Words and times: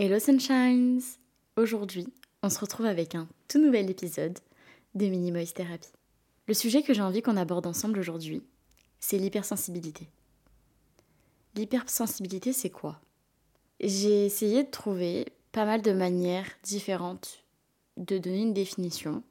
Hello 0.00 0.20
Sunshines 0.20 1.00
Aujourd'hui, 1.56 2.06
on 2.44 2.50
se 2.50 2.60
retrouve 2.60 2.86
avec 2.86 3.16
un 3.16 3.26
tout 3.48 3.58
nouvel 3.58 3.90
épisode 3.90 4.38
de 4.94 5.06
Mini 5.06 5.32
Moist 5.32 5.56
Therapy. 5.56 5.88
Le 6.46 6.54
sujet 6.54 6.84
que 6.84 6.94
j'ai 6.94 7.02
envie 7.02 7.20
qu'on 7.20 7.36
aborde 7.36 7.66
ensemble 7.66 7.98
aujourd'hui, 7.98 8.44
c'est 9.00 9.18
l'hypersensibilité. 9.18 10.08
L'hypersensibilité, 11.56 12.52
c'est 12.52 12.70
quoi? 12.70 13.00
J'ai 13.80 14.26
essayé 14.26 14.62
de 14.62 14.70
trouver 14.70 15.32
pas 15.50 15.64
mal 15.64 15.82
de 15.82 15.90
manières 15.90 16.46
différentes 16.62 17.42
de 17.96 18.18
donner 18.18 18.42
une 18.42 18.54
définition 18.54 19.24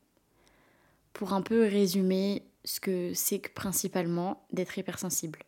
pour 1.14 1.32
un 1.32 1.44
peu 1.44 1.62
résumer 1.62 2.44
ce 2.66 2.82
que 2.82 3.14
c'est 3.14 3.40
que 3.40 3.54
principalement 3.54 4.46
d'être 4.52 4.78
hypersensible. 4.78 5.40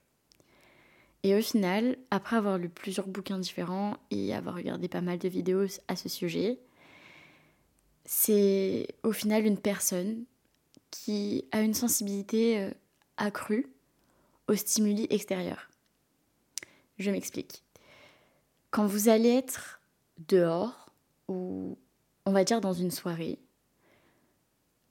Et 1.24 1.36
au 1.36 1.42
final, 1.42 1.98
après 2.12 2.38
avoir 2.38 2.58
lu 2.58 2.70
plusieurs 2.70 3.08
bouquins 3.08 3.40
différents 3.40 3.98
et 4.10 4.34
avoir 4.34 4.56
regardé 4.56 4.88
pas 4.88 5.02
mal 5.02 5.20
de 5.20 5.28
vidéos 5.28 5.68
à 5.88 5.96
ce 5.96 6.08
sujet, 6.08 6.60
c'est 8.06 8.88
au 9.04 9.12
final 9.12 9.46
une 9.46 9.58
personne 9.58 10.24
qui 10.92 11.46
a 11.52 11.62
une 11.62 11.74
sensibilité 11.74 12.60
euh, 12.60 12.72
accrue 13.18 13.68
aux 14.48 14.56
stimuli 14.56 15.08
extérieurs. 15.10 15.70
Je 16.98 17.12
m'explique. 17.12 17.64
Quand 18.72 18.86
vous 18.86 19.10
allez 19.10 19.30
être 19.30 19.82
dehors 20.28 20.92
ou 21.28 21.78
on 22.26 22.32
va 22.32 22.44
dire 22.44 22.62
dans 22.62 22.74
une 22.74 22.92
soirée, 22.92 23.40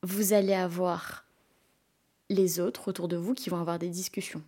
vous 0.02 0.32
allez 0.32 0.54
avoir 0.54 1.24
les 2.30 2.60
autres 2.60 2.88
autour 2.88 3.08
de 3.08 3.16
vous 3.16 3.34
qui 3.34 3.50
vont 3.50 3.60
avoir 3.60 3.78
des 3.78 3.88
discussions 3.88 4.42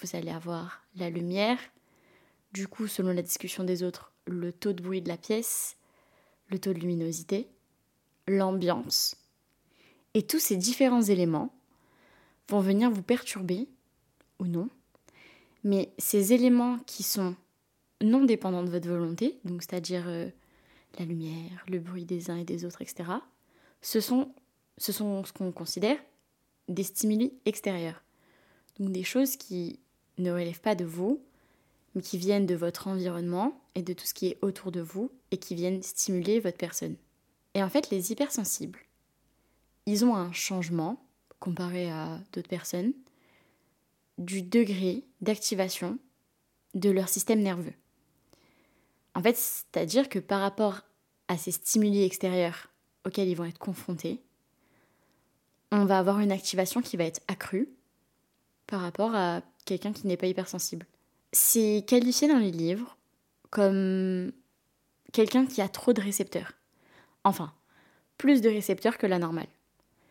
vous 0.00 0.16
allez 0.16 0.30
avoir 0.30 0.82
la 0.96 1.10
lumière, 1.10 1.58
du 2.52 2.68
coup, 2.68 2.86
selon 2.86 3.12
la 3.12 3.22
discussion 3.22 3.64
des 3.64 3.82
autres, 3.82 4.12
le 4.26 4.52
taux 4.52 4.72
de 4.72 4.82
bruit 4.82 5.02
de 5.02 5.08
la 5.08 5.16
pièce, 5.16 5.76
le 6.48 6.58
taux 6.58 6.72
de 6.72 6.78
luminosité, 6.78 7.48
l'ambiance. 8.26 9.16
Et 10.14 10.22
tous 10.22 10.38
ces 10.38 10.56
différents 10.56 11.02
éléments 11.02 11.54
vont 12.48 12.60
venir 12.60 12.90
vous 12.90 13.02
perturber 13.02 13.68
ou 14.38 14.46
non. 14.46 14.68
Mais 15.64 15.92
ces 15.98 16.32
éléments 16.32 16.78
qui 16.86 17.02
sont 17.02 17.34
non 18.02 18.24
dépendants 18.24 18.62
de 18.62 18.70
votre 18.70 18.88
volonté, 18.88 19.38
donc 19.44 19.62
c'est-à-dire 19.62 20.04
euh, 20.06 20.28
la 20.98 21.04
lumière, 21.04 21.64
le 21.68 21.78
bruit 21.78 22.04
des 22.04 22.30
uns 22.30 22.36
et 22.36 22.44
des 22.44 22.64
autres, 22.64 22.82
etc., 22.82 23.10
ce 23.82 24.00
sont, 24.00 24.32
ce 24.78 24.92
sont 24.92 25.24
ce 25.24 25.32
qu'on 25.32 25.52
considère 25.52 25.98
des 26.68 26.82
stimuli 26.82 27.32
extérieurs. 27.44 28.02
Donc 28.78 28.92
des 28.92 29.04
choses 29.04 29.36
qui 29.36 29.80
ne 30.18 30.32
relèvent 30.32 30.60
pas 30.60 30.74
de 30.74 30.84
vous, 30.84 31.20
mais 31.94 32.02
qui 32.02 32.18
viennent 32.18 32.46
de 32.46 32.54
votre 32.54 32.88
environnement 32.88 33.60
et 33.74 33.82
de 33.82 33.92
tout 33.92 34.06
ce 34.06 34.14
qui 34.14 34.28
est 34.28 34.38
autour 34.42 34.72
de 34.72 34.80
vous 34.80 35.10
et 35.30 35.38
qui 35.38 35.54
viennent 35.54 35.82
stimuler 35.82 36.40
votre 36.40 36.58
personne. 36.58 36.96
Et 37.54 37.62
en 37.62 37.70
fait, 37.70 37.90
les 37.90 38.12
hypersensibles, 38.12 38.80
ils 39.86 40.04
ont 40.04 40.14
un 40.14 40.32
changement, 40.32 41.02
comparé 41.40 41.90
à 41.90 42.20
d'autres 42.32 42.48
personnes, 42.48 42.92
du 44.18 44.42
degré 44.42 45.04
d'activation 45.20 45.98
de 46.74 46.90
leur 46.90 47.08
système 47.08 47.40
nerveux. 47.40 47.74
En 49.14 49.22
fait, 49.22 49.36
c'est-à-dire 49.36 50.08
que 50.08 50.18
par 50.18 50.40
rapport 50.40 50.82
à 51.28 51.38
ces 51.38 51.52
stimuli 51.52 52.04
extérieurs 52.04 52.68
auxquels 53.06 53.28
ils 53.28 53.36
vont 53.36 53.44
être 53.44 53.58
confrontés, 53.58 54.20
on 55.72 55.84
va 55.84 55.98
avoir 55.98 56.20
une 56.20 56.32
activation 56.32 56.82
qui 56.82 56.96
va 56.96 57.04
être 57.04 57.22
accrue 57.28 57.68
par 58.66 58.80
rapport 58.80 59.14
à 59.14 59.42
quelqu'un 59.66 59.92
qui 59.92 60.06
n'est 60.06 60.16
pas 60.16 60.26
hypersensible. 60.26 60.86
C'est 61.32 61.84
qualifié 61.86 62.28
dans 62.28 62.38
les 62.38 62.50
livres 62.50 62.96
comme 63.50 64.32
quelqu'un 65.12 65.46
qui 65.46 65.60
a 65.60 65.68
trop 65.68 65.92
de 65.92 66.00
récepteurs. 66.00 66.52
Enfin, 67.24 67.52
plus 68.16 68.40
de 68.40 68.48
récepteurs 68.48 68.96
que 68.96 69.06
la 69.06 69.18
normale. 69.18 69.48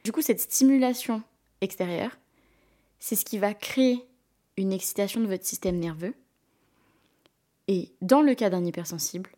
Du 0.03 0.11
coup, 0.11 0.22
cette 0.22 0.42
stimulation 0.42 1.23
extérieure, 1.61 2.16
c'est 2.99 3.16
ce 3.16 3.26
qui 3.26 3.39
va 3.39 3.54
créer 3.54 4.05
une 4.58 4.71
excitation 4.71 5.21
de 5.21 5.27
votre 5.27 5.45
système 5.45 5.80
nerveux. 5.80 6.14
Et 7.67 7.92
dans 8.02 8.22
le 8.22 8.36
cas 8.36 8.49
d'un 8.49 8.64
hypersensible, 8.64 9.32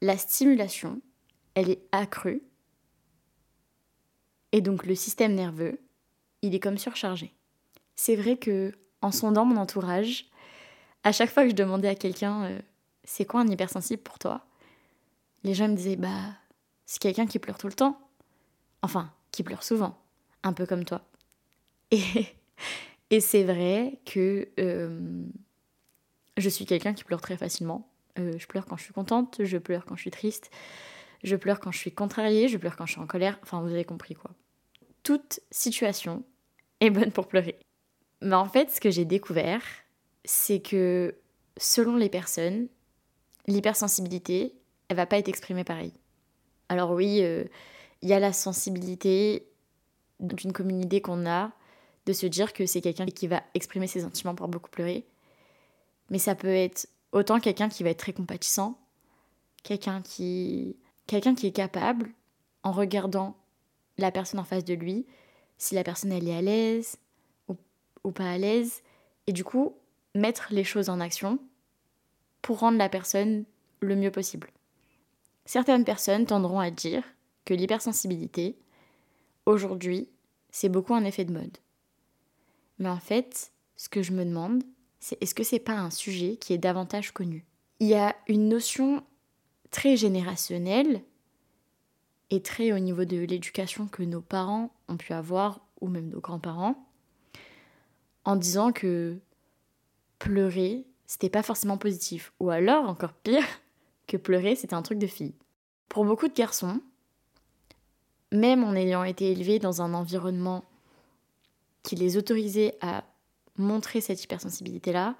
la 0.00 0.16
stimulation, 0.16 1.00
elle 1.54 1.70
est 1.70 1.82
accrue. 1.92 2.42
Et 4.52 4.60
donc 4.60 4.86
le 4.86 4.94
système 4.94 5.34
nerveux, 5.34 5.78
il 6.42 6.54
est 6.54 6.60
comme 6.60 6.78
surchargé. 6.78 7.34
C'est 7.96 8.16
vrai 8.16 8.38
que 8.38 8.72
en 9.02 9.12
sondant 9.12 9.44
mon 9.44 9.56
entourage, 9.56 10.26
à 11.04 11.12
chaque 11.12 11.30
fois 11.30 11.44
que 11.44 11.50
je 11.50 11.54
demandais 11.54 11.88
à 11.88 11.94
quelqu'un 11.94 12.44
euh, 12.44 12.60
c'est 13.04 13.24
quoi 13.24 13.40
un 13.40 13.48
hypersensible 13.48 14.02
pour 14.02 14.18
toi? 14.18 14.44
Les 15.42 15.54
gens 15.54 15.68
me 15.68 15.74
disaient 15.74 15.96
bah 15.96 16.34
c'est 16.86 17.00
quelqu'un 17.00 17.26
qui 17.26 17.38
pleure 17.38 17.58
tout 17.58 17.68
le 17.68 17.72
temps. 17.72 18.00
Enfin, 18.82 19.12
qui 19.30 19.42
pleure 19.42 19.62
souvent, 19.62 19.98
un 20.42 20.52
peu 20.52 20.66
comme 20.66 20.84
toi. 20.84 21.02
Et, 21.90 22.00
et 23.10 23.20
c'est 23.20 23.44
vrai 23.44 24.00
que 24.04 24.48
euh, 24.58 25.24
je 26.36 26.48
suis 26.48 26.66
quelqu'un 26.66 26.94
qui 26.94 27.04
pleure 27.04 27.20
très 27.20 27.36
facilement. 27.36 27.88
Euh, 28.18 28.32
je 28.38 28.46
pleure 28.46 28.66
quand 28.66 28.76
je 28.76 28.84
suis 28.84 28.92
contente, 28.92 29.40
je 29.44 29.58
pleure 29.58 29.84
quand 29.84 29.96
je 29.96 30.00
suis 30.00 30.10
triste, 30.10 30.50
je 31.22 31.36
pleure 31.36 31.60
quand 31.60 31.70
je 31.70 31.78
suis 31.78 31.92
contrariée, 31.92 32.48
je 32.48 32.56
pleure 32.56 32.76
quand 32.76 32.86
je 32.86 32.92
suis 32.92 33.00
en 33.00 33.06
colère. 33.06 33.38
Enfin, 33.42 33.60
vous 33.60 33.70
avez 33.70 33.84
compris 33.84 34.14
quoi. 34.14 34.32
Toute 35.02 35.40
situation 35.50 36.24
est 36.80 36.90
bonne 36.90 37.12
pour 37.12 37.28
pleurer. 37.28 37.58
Mais 38.20 38.34
en 38.34 38.46
fait, 38.46 38.70
ce 38.70 38.80
que 38.80 38.90
j'ai 38.90 39.04
découvert, 39.04 39.62
c'est 40.24 40.60
que 40.60 41.14
selon 41.56 41.96
les 41.96 42.08
personnes, 42.08 42.68
l'hypersensibilité, 43.46 44.54
elle 44.88 44.96
va 44.96 45.06
pas 45.06 45.18
être 45.18 45.28
exprimée 45.28 45.64
pareil. 45.64 45.92
Alors 46.68 46.92
oui, 46.92 47.20
euh, 47.22 47.44
il 48.02 48.08
y 48.08 48.12
a 48.12 48.20
la 48.20 48.32
sensibilité 48.32 49.46
d'une 50.20 50.52
commune 50.52 50.80
idée 50.80 51.00
qu'on 51.00 51.26
a 51.26 51.52
de 52.06 52.12
se 52.12 52.26
dire 52.26 52.52
que 52.52 52.66
c'est 52.66 52.80
quelqu'un 52.80 53.06
qui 53.06 53.26
va 53.26 53.42
exprimer 53.54 53.86
ses 53.86 54.00
sentiments 54.00 54.34
pour 54.34 54.48
beaucoup 54.48 54.70
pleurer. 54.70 55.06
Mais 56.10 56.18
ça 56.18 56.34
peut 56.34 56.48
être 56.48 56.88
autant 57.12 57.40
quelqu'un 57.40 57.68
qui 57.68 57.82
va 57.82 57.90
être 57.90 57.98
très 57.98 58.12
compatissant, 58.12 58.78
quelqu'un 59.62 60.02
qui, 60.02 60.76
quelqu'un 61.06 61.34
qui 61.34 61.46
est 61.46 61.52
capable, 61.52 62.10
en 62.62 62.72
regardant 62.72 63.36
la 63.98 64.10
personne 64.10 64.40
en 64.40 64.44
face 64.44 64.64
de 64.64 64.74
lui, 64.74 65.06
si 65.58 65.74
la 65.74 65.84
personne 65.84 66.12
elle 66.12 66.28
est 66.28 66.36
à 66.36 66.42
l'aise, 66.42 66.96
ou 68.04 68.12
pas 68.12 68.30
à 68.30 68.38
l'aise, 68.38 68.82
et 69.26 69.32
du 69.32 69.44
coup 69.44 69.76
mettre 70.14 70.48
les 70.50 70.64
choses 70.64 70.88
en 70.88 71.00
action 71.00 71.38
pour 72.42 72.60
rendre 72.60 72.78
la 72.78 72.88
personne 72.88 73.44
le 73.80 73.96
mieux 73.96 74.10
possible. 74.10 74.50
Certaines 75.44 75.84
personnes 75.84 76.26
tendront 76.26 76.60
à 76.60 76.70
dire 76.70 77.04
que 77.44 77.54
l'hypersensibilité, 77.54 78.58
aujourd'hui, 79.46 80.08
c'est 80.50 80.68
beaucoup 80.68 80.94
un 80.94 81.04
effet 81.04 81.24
de 81.24 81.32
mode. 81.32 81.58
Mais 82.78 82.88
en 82.88 82.98
fait, 82.98 83.52
ce 83.76 83.88
que 83.88 84.02
je 84.02 84.12
me 84.12 84.24
demande, 84.24 84.62
c'est 85.00 85.20
est-ce 85.22 85.34
que 85.34 85.44
c'est 85.44 85.58
pas 85.58 85.78
un 85.78 85.90
sujet 85.90 86.36
qui 86.36 86.52
est 86.52 86.58
davantage 86.58 87.12
connu? 87.12 87.44
Il 87.78 87.88
y 87.88 87.94
a 87.94 88.14
une 88.28 88.48
notion 88.48 89.02
très 89.70 89.96
générationnelle 89.96 91.02
et 92.30 92.42
très 92.42 92.72
au 92.72 92.78
niveau 92.78 93.04
de 93.04 93.18
l'éducation 93.18 93.86
que 93.86 94.02
nos 94.02 94.20
parents 94.20 94.72
ont 94.88 94.96
pu 94.96 95.12
avoir, 95.12 95.60
ou 95.80 95.88
même 95.88 96.08
nos 96.08 96.20
grands-parents, 96.20 96.89
en 98.24 98.36
disant 98.36 98.72
que 98.72 99.18
pleurer, 100.18 100.86
c'était 101.06 101.30
pas 101.30 101.42
forcément 101.42 101.78
positif. 101.78 102.32
Ou 102.40 102.50
alors, 102.50 102.88
encore 102.88 103.12
pire, 103.12 103.44
que 104.06 104.16
pleurer, 104.16 104.56
c'était 104.56 104.74
un 104.74 104.82
truc 104.82 104.98
de 104.98 105.06
fille. 105.06 105.34
Pour 105.88 106.04
beaucoup 106.04 106.28
de 106.28 106.34
garçons, 106.34 106.80
même 108.32 108.64
en 108.64 108.74
ayant 108.74 109.04
été 109.04 109.32
élevés 109.32 109.58
dans 109.58 109.82
un 109.82 109.94
environnement 109.94 110.64
qui 111.82 111.96
les 111.96 112.16
autorisait 112.16 112.76
à 112.80 113.04
montrer 113.56 114.00
cette 114.00 114.22
hypersensibilité-là, 114.22 115.16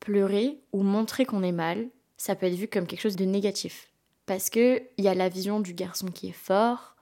pleurer 0.00 0.60
ou 0.72 0.82
montrer 0.82 1.24
qu'on 1.24 1.42
est 1.42 1.52
mal, 1.52 1.88
ça 2.16 2.34
peut 2.36 2.46
être 2.46 2.54
vu 2.54 2.68
comme 2.68 2.86
quelque 2.86 3.00
chose 3.00 3.16
de 3.16 3.24
négatif. 3.24 3.88
Parce 4.26 4.50
qu'il 4.50 4.86
y 4.98 5.08
a 5.08 5.14
la 5.14 5.28
vision 5.28 5.60
du 5.60 5.74
garçon 5.74 6.06
qui 6.06 6.28
est 6.28 6.32
fort, 6.32 6.96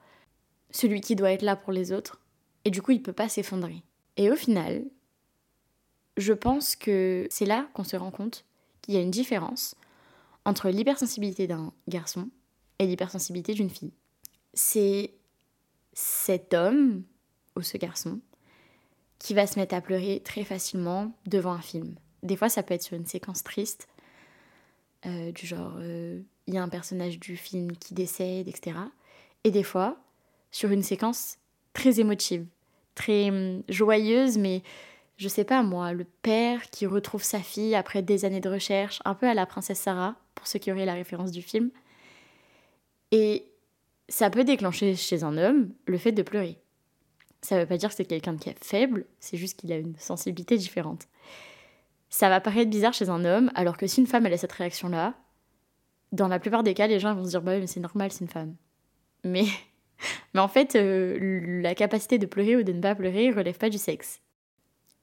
celui 0.70 1.00
qui 1.00 1.16
doit 1.16 1.32
être 1.32 1.42
là 1.42 1.56
pour 1.56 1.72
les 1.72 1.92
autres, 1.92 2.20
et 2.64 2.70
du 2.70 2.80
coup 2.80 2.92
il 2.92 3.02
peut 3.02 3.12
pas 3.12 3.28
s'effondrer. 3.28 3.82
Et 4.16 4.30
au 4.30 4.36
final, 4.36 4.84
je 6.16 6.32
pense 6.32 6.76
que 6.76 7.26
c'est 7.30 7.46
là 7.46 7.68
qu'on 7.74 7.84
se 7.84 7.96
rend 7.96 8.10
compte 8.10 8.44
qu'il 8.82 8.94
y 8.94 8.96
a 8.96 9.00
une 9.00 9.10
différence 9.10 9.74
entre 10.44 10.68
l'hypersensibilité 10.68 11.46
d'un 11.46 11.72
garçon 11.88 12.28
et 12.78 12.86
l'hypersensibilité 12.86 13.54
d'une 13.54 13.70
fille. 13.70 13.92
C'est 14.54 15.14
cet 15.92 16.54
homme, 16.54 17.02
ou 17.56 17.62
ce 17.62 17.76
garçon, 17.76 18.20
qui 19.18 19.34
va 19.34 19.46
se 19.46 19.58
mettre 19.58 19.74
à 19.74 19.80
pleurer 19.80 20.20
très 20.24 20.44
facilement 20.44 21.12
devant 21.26 21.52
un 21.52 21.60
film. 21.60 21.94
Des 22.22 22.36
fois, 22.36 22.48
ça 22.48 22.62
peut 22.62 22.74
être 22.74 22.82
sur 22.82 22.96
une 22.96 23.06
séquence 23.06 23.42
triste, 23.42 23.88
euh, 25.06 25.32
du 25.32 25.46
genre, 25.46 25.74
euh, 25.78 26.20
il 26.46 26.54
y 26.54 26.58
a 26.58 26.62
un 26.62 26.68
personnage 26.68 27.18
du 27.18 27.36
film 27.36 27.72
qui 27.76 27.94
décède, 27.94 28.48
etc. 28.48 28.76
Et 29.44 29.50
des 29.50 29.62
fois, 29.62 29.98
sur 30.50 30.70
une 30.70 30.82
séquence 30.82 31.38
très 31.72 32.00
émotive, 32.00 32.46
très 32.94 33.30
hum, 33.30 33.62
joyeuse, 33.68 34.36
mais 34.36 34.62
je 35.20 35.28
sais 35.28 35.44
pas 35.44 35.62
moi, 35.62 35.93
le 35.93 36.05
père 36.05 36.70
qui 36.70 36.87
retrouve 36.87 37.22
sa 37.22 37.40
fille 37.40 37.75
après 37.75 38.00
des 38.00 38.25
années 38.25 38.40
de 38.40 38.49
recherche, 38.49 39.00
un 39.05 39.14
peu 39.14 39.28
à 39.28 39.34
la 39.34 39.44
princesse 39.44 39.78
Sarah, 39.78 40.17
pour 40.34 40.46
ceux 40.46 40.58
qui 40.58 40.72
auraient 40.72 40.87
la 40.87 40.94
référence 40.94 41.31
du 41.31 41.43
film. 41.43 41.70
Et 43.11 43.44
ça 44.08 44.31
peut 44.31 44.44
déclencher 44.44 44.96
chez 44.96 45.22
un 45.22 45.37
homme 45.37 45.75
le 45.84 45.99
fait 45.99 46.12
de 46.12 46.22
pleurer. 46.22 46.56
Ça 47.43 47.58
veut 47.58 47.67
pas 47.67 47.76
dire 47.76 47.90
que 47.90 47.96
c'est 47.96 48.06
quelqu'un 48.06 48.38
qui 48.38 48.49
est 48.49 48.64
faible, 48.64 49.05
c'est 49.19 49.37
juste 49.37 49.61
qu'il 49.61 49.70
a 49.72 49.76
une 49.76 49.94
sensibilité 49.99 50.56
différente. 50.56 51.06
Ça 52.08 52.31
va 52.31 52.40
paraître 52.40 52.70
bizarre 52.70 52.94
chez 52.94 53.11
un 53.11 53.23
homme, 53.26 53.50
alors 53.55 53.76
que 53.76 53.87
si 53.87 54.00
une 54.00 54.06
femme 54.06 54.25
a 54.25 54.37
cette 54.38 54.52
réaction-là, 54.52 55.12
dans 56.12 56.28
la 56.28 56.38
plupart 56.38 56.62
des 56.62 56.73
cas, 56.73 56.87
les 56.87 56.99
gens 56.99 57.14
vont 57.14 57.25
se 57.25 57.31
dire 57.31 57.43
bah 57.43 57.52
oui, 57.52 57.61
mais 57.61 57.66
c'est 57.66 57.81
normal, 57.81 58.11
c'est 58.11 58.25
une 58.25 58.31
femme. 58.31 58.56
Mais, 59.25 59.44
mais 60.32 60.40
en 60.40 60.49
fait, 60.49 60.76
euh, 60.76 61.61
la 61.61 61.75
capacité 61.75 62.16
de 62.16 62.25
pleurer 62.25 62.56
ou 62.56 62.62
de 62.62 62.73
ne 62.73 62.81
pas 62.81 62.94
pleurer 62.94 63.31
relève 63.31 63.58
pas 63.58 63.69
du 63.69 63.76
sexe. 63.76 64.23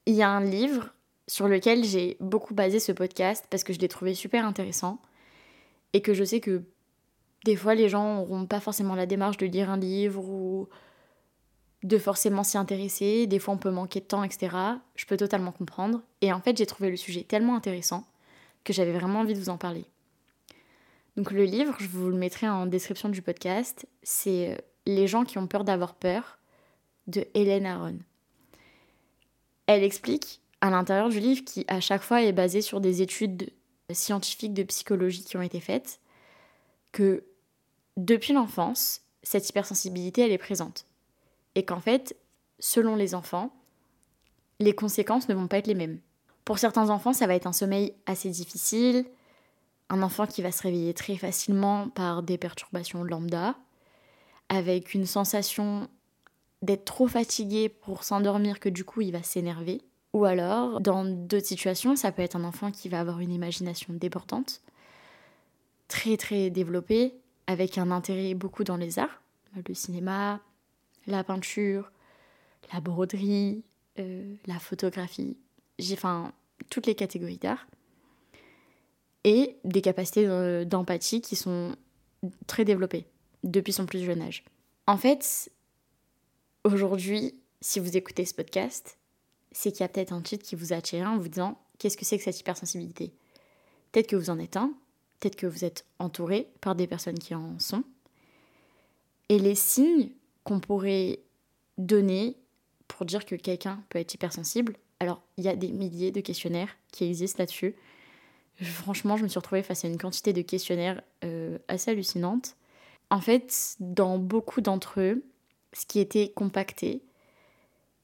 Il 0.08 0.16
y 0.16 0.24
a 0.24 0.30
un 0.30 0.42
livre 0.42 0.94
sur 1.28 1.50
lequel 1.50 1.84
j'ai 1.84 2.16
beaucoup 2.22 2.54
basé 2.54 2.80
ce 2.80 2.94
podcast 2.94 3.46
parce 3.50 3.66
que 3.66 3.74
je 3.74 3.80
l'ai 3.80 3.90
trouvé 3.90 4.14
super 4.14 4.46
intéressant 4.46 5.02
et 5.92 6.02
que 6.02 6.14
je 6.14 6.24
sais 6.24 6.40
que 6.40 6.64
des 7.44 7.58
fois 7.58 7.76
les 7.76 7.90
gens 7.90 8.16
n'auront 8.16 8.46
pas 8.46 8.62
forcément 8.62 8.96
la 8.96 9.06
démarche 9.06 9.36
de 9.36 9.46
lire 9.46 9.70
un 9.70 9.76
livre 9.76 10.24
ou 10.24 10.70
de 11.84 11.98
forcément 11.98 12.46
s'y 12.46 12.58
intéresser, 12.58 13.28
des 13.28 13.38
fois 13.38 13.54
on 13.54 13.58
peut 13.58 13.70
manquer 13.70 14.00
de 14.00 14.06
temps, 14.06 14.24
etc. 14.24 14.56
Je 14.96 15.06
peux 15.06 15.18
totalement 15.18 15.52
comprendre. 15.52 16.02
Et 16.22 16.32
en 16.32 16.40
fait 16.40 16.56
j'ai 16.58 16.66
trouvé 16.66 16.90
le 16.90 16.96
sujet 16.96 17.24
tellement 17.24 17.58
intéressant 17.58 18.08
que 18.64 18.72
j'avais 18.72 18.94
vraiment 18.94 19.20
envie 19.20 19.34
de 19.34 19.40
vous 19.40 19.50
en 19.50 19.58
parler. 19.58 19.84
Donc 21.18 21.32
le 21.32 21.44
livre, 21.44 21.76
je 21.80 21.88
vous 21.90 22.08
le 22.08 22.16
mettrai 22.16 22.48
en 22.48 22.66
description 22.66 23.10
du 23.10 23.22
podcast, 23.22 23.86
c'est 24.04 24.54
euh, 24.54 24.58
Les 24.86 25.08
gens 25.08 25.26
qui 25.26 25.38
ont 25.38 25.48
peur 25.48 25.66
d'avoir 25.66 25.96
peur 25.96 26.40
de 27.08 27.28
Hélène 27.34 27.66
Aron. 27.66 27.98
Elle 29.68 29.84
explique 29.84 30.42
à 30.62 30.70
l'intérieur 30.70 31.10
du 31.10 31.20
livre, 31.20 31.44
qui 31.46 31.66
à 31.68 31.80
chaque 31.80 32.02
fois 32.02 32.24
est 32.24 32.32
basé 32.32 32.62
sur 32.62 32.82
des 32.82 33.02
études 33.02 33.52
scientifiques 33.92 34.54
de 34.54 34.64
psychologie 34.64 35.24
qui 35.24 35.38
ont 35.38 35.42
été 35.42 35.60
faites, 35.60 36.00
que 36.92 37.24
depuis 37.96 38.34
l'enfance, 38.34 39.02
cette 39.24 39.48
hypersensibilité, 39.50 40.22
elle 40.22 40.32
est 40.32 40.38
présente. 40.38 40.86
Et 41.56 41.64
qu'en 41.64 41.80
fait, 41.80 42.16
selon 42.60 42.96
les 42.96 43.14
enfants, 43.14 43.54
les 44.60 44.74
conséquences 44.74 45.30
ne 45.30 45.36
vont 45.36 45.48
pas 45.48 45.58
être 45.58 45.68
les 45.68 45.76
mêmes. 45.76 46.00
Pour 46.46 46.60
certains 46.60 46.90
enfants, 46.90 47.14
ça 47.14 47.28
va 47.28 47.36
être 47.36 47.48
un 47.48 47.54
sommeil 47.54 47.94
assez 48.06 48.30
difficile, 48.30 49.06
un 49.90 50.02
enfant 50.02 50.28
qui 50.28 50.42
va 50.42 50.52
se 50.52 50.64
réveiller 50.64 50.94
très 50.94 51.18
facilement 51.18 51.90
par 51.90 52.24
des 52.24 52.38
perturbations 52.38 53.04
lambda, 53.04 53.56
avec 54.50 54.94
une 54.94 55.06
sensation 55.06 55.90
d'être 56.62 56.86
trop 56.86 57.08
fatigué 57.08 57.70
pour 57.70 58.04
s'endormir 58.04 58.60
que 58.60 58.70
du 58.70 58.84
coup 58.84 59.02
il 59.02 59.12
va 59.12 59.24
s'énerver. 59.24 59.82
Ou 60.14 60.26
alors, 60.26 60.80
dans 60.80 61.06
d'autres 61.06 61.46
situations, 61.46 61.96
ça 61.96 62.12
peut 62.12 62.22
être 62.22 62.36
un 62.36 62.44
enfant 62.44 62.72
qui 62.72 62.90
va 62.90 63.00
avoir 63.00 63.20
une 63.20 63.32
imagination 63.32 63.94
débordante, 63.94 64.62
très 65.88 66.18
très 66.18 66.50
développée, 66.50 67.14
avec 67.46 67.78
un 67.78 67.92
intérêt 67.92 68.34
beaucoup 68.34 68.64
dans 68.64 68.78
les 68.78 69.00
arts, 69.00 69.22
le 69.68 69.74
cinéma, 69.74 70.42
la 71.06 71.24
peinture, 71.24 71.92
la 72.74 72.82
broderie, 72.82 73.64
euh, 74.00 74.36
la 74.46 74.60
photographie, 74.60 75.38
enfin 75.92 76.32
toutes 76.70 76.88
les 76.88 76.96
catégories 76.96 77.38
d'art, 77.38 77.68
et 79.24 79.58
des 79.64 79.82
capacités 79.82 80.26
euh, 80.28 80.66
d'empathie 80.66 81.22
qui 81.22 81.36
sont 81.36 81.76
très 82.48 82.66
développées 82.66 83.06
depuis 83.44 83.74
son 83.74 83.86
plus 83.86 84.04
jeune 84.04 84.22
âge. 84.22 84.44
En 84.88 84.98
fait, 84.98 85.52
aujourd'hui, 86.74 87.36
si 87.62 87.80
vous 87.80 87.98
écoutez 87.98 88.26
ce 88.26 88.34
podcast, 88.34 88.98
c'est 89.52 89.72
qu'il 89.72 89.82
y 89.82 89.84
a 89.84 89.90
peut-être 89.90 90.14
un 90.14 90.22
titre 90.22 90.46
qui 90.46 90.56
vous 90.56 90.74
a 90.74 90.78
attiré 90.78 91.06
en 91.06 91.18
vous 91.18 91.28
disant 91.28 91.60
qu'est-ce 91.80 91.98
que 91.98 92.06
c'est 92.06 92.18
que 92.18 92.24
cette 92.24 92.40
hypersensibilité? 92.40 93.14
Peut-être 93.92 94.08
que 94.08 94.16
vous 94.16 94.30
en 94.30 94.40
êtes 94.40 94.58
un, 94.58 94.74
peut-être 95.20 95.36
que 95.36 95.48
vous 95.48 95.66
êtes 95.66 95.86
entouré 96.00 96.50
par 96.62 96.76
des 96.76 96.88
personnes 96.88 97.20
qui 97.20 97.36
en 97.36 97.58
sont. 97.60 97.84
Et 99.30 99.40
les 99.40 99.56
signes 99.56 100.12
qu'on 100.44 100.60
pourrait 100.60 101.20
donner 101.78 102.38
pour 102.88 103.06
dire 103.06 103.26
que 103.26 103.36
quelqu'un 103.36 103.84
peut 103.90 104.00
être 104.00 104.14
hypersensible, 104.14 104.78
alors 105.00 105.22
il 105.38 105.44
y 105.44 105.50
a 105.50 105.56
des 105.56 105.72
milliers 105.72 106.12
de 106.12 106.22
questionnaires 106.22 106.76
qui 106.92 107.06
existent 107.06 107.42
là-dessus. 107.42 107.76
Franchement, 108.62 109.18
je 109.18 109.24
me 109.24 109.28
suis 109.28 109.38
retrouvée 109.38 109.64
face 109.64 109.86
à 109.86 109.88
une 109.88 109.98
quantité 109.98 110.34
de 110.34 110.42
questionnaires 110.42 111.02
euh, 111.24 111.60
assez 111.68 111.92
hallucinante. 111.92 112.56
En 113.10 113.22
fait, 113.22 113.76
dans 113.80 114.18
beaucoup 114.18 114.62
d'entre 114.62 115.00
eux, 115.00 115.24
ce 115.78 115.86
qui 115.86 116.00
était 116.00 116.30
compacté, 116.30 117.04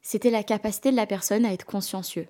c'était 0.04 0.30
la 0.30 0.44
capacité 0.44 0.92
de 0.92 0.96
la 0.96 1.08
personne 1.08 1.44
à 1.44 1.54
être 1.54 1.66
consciencieux. 1.66 2.28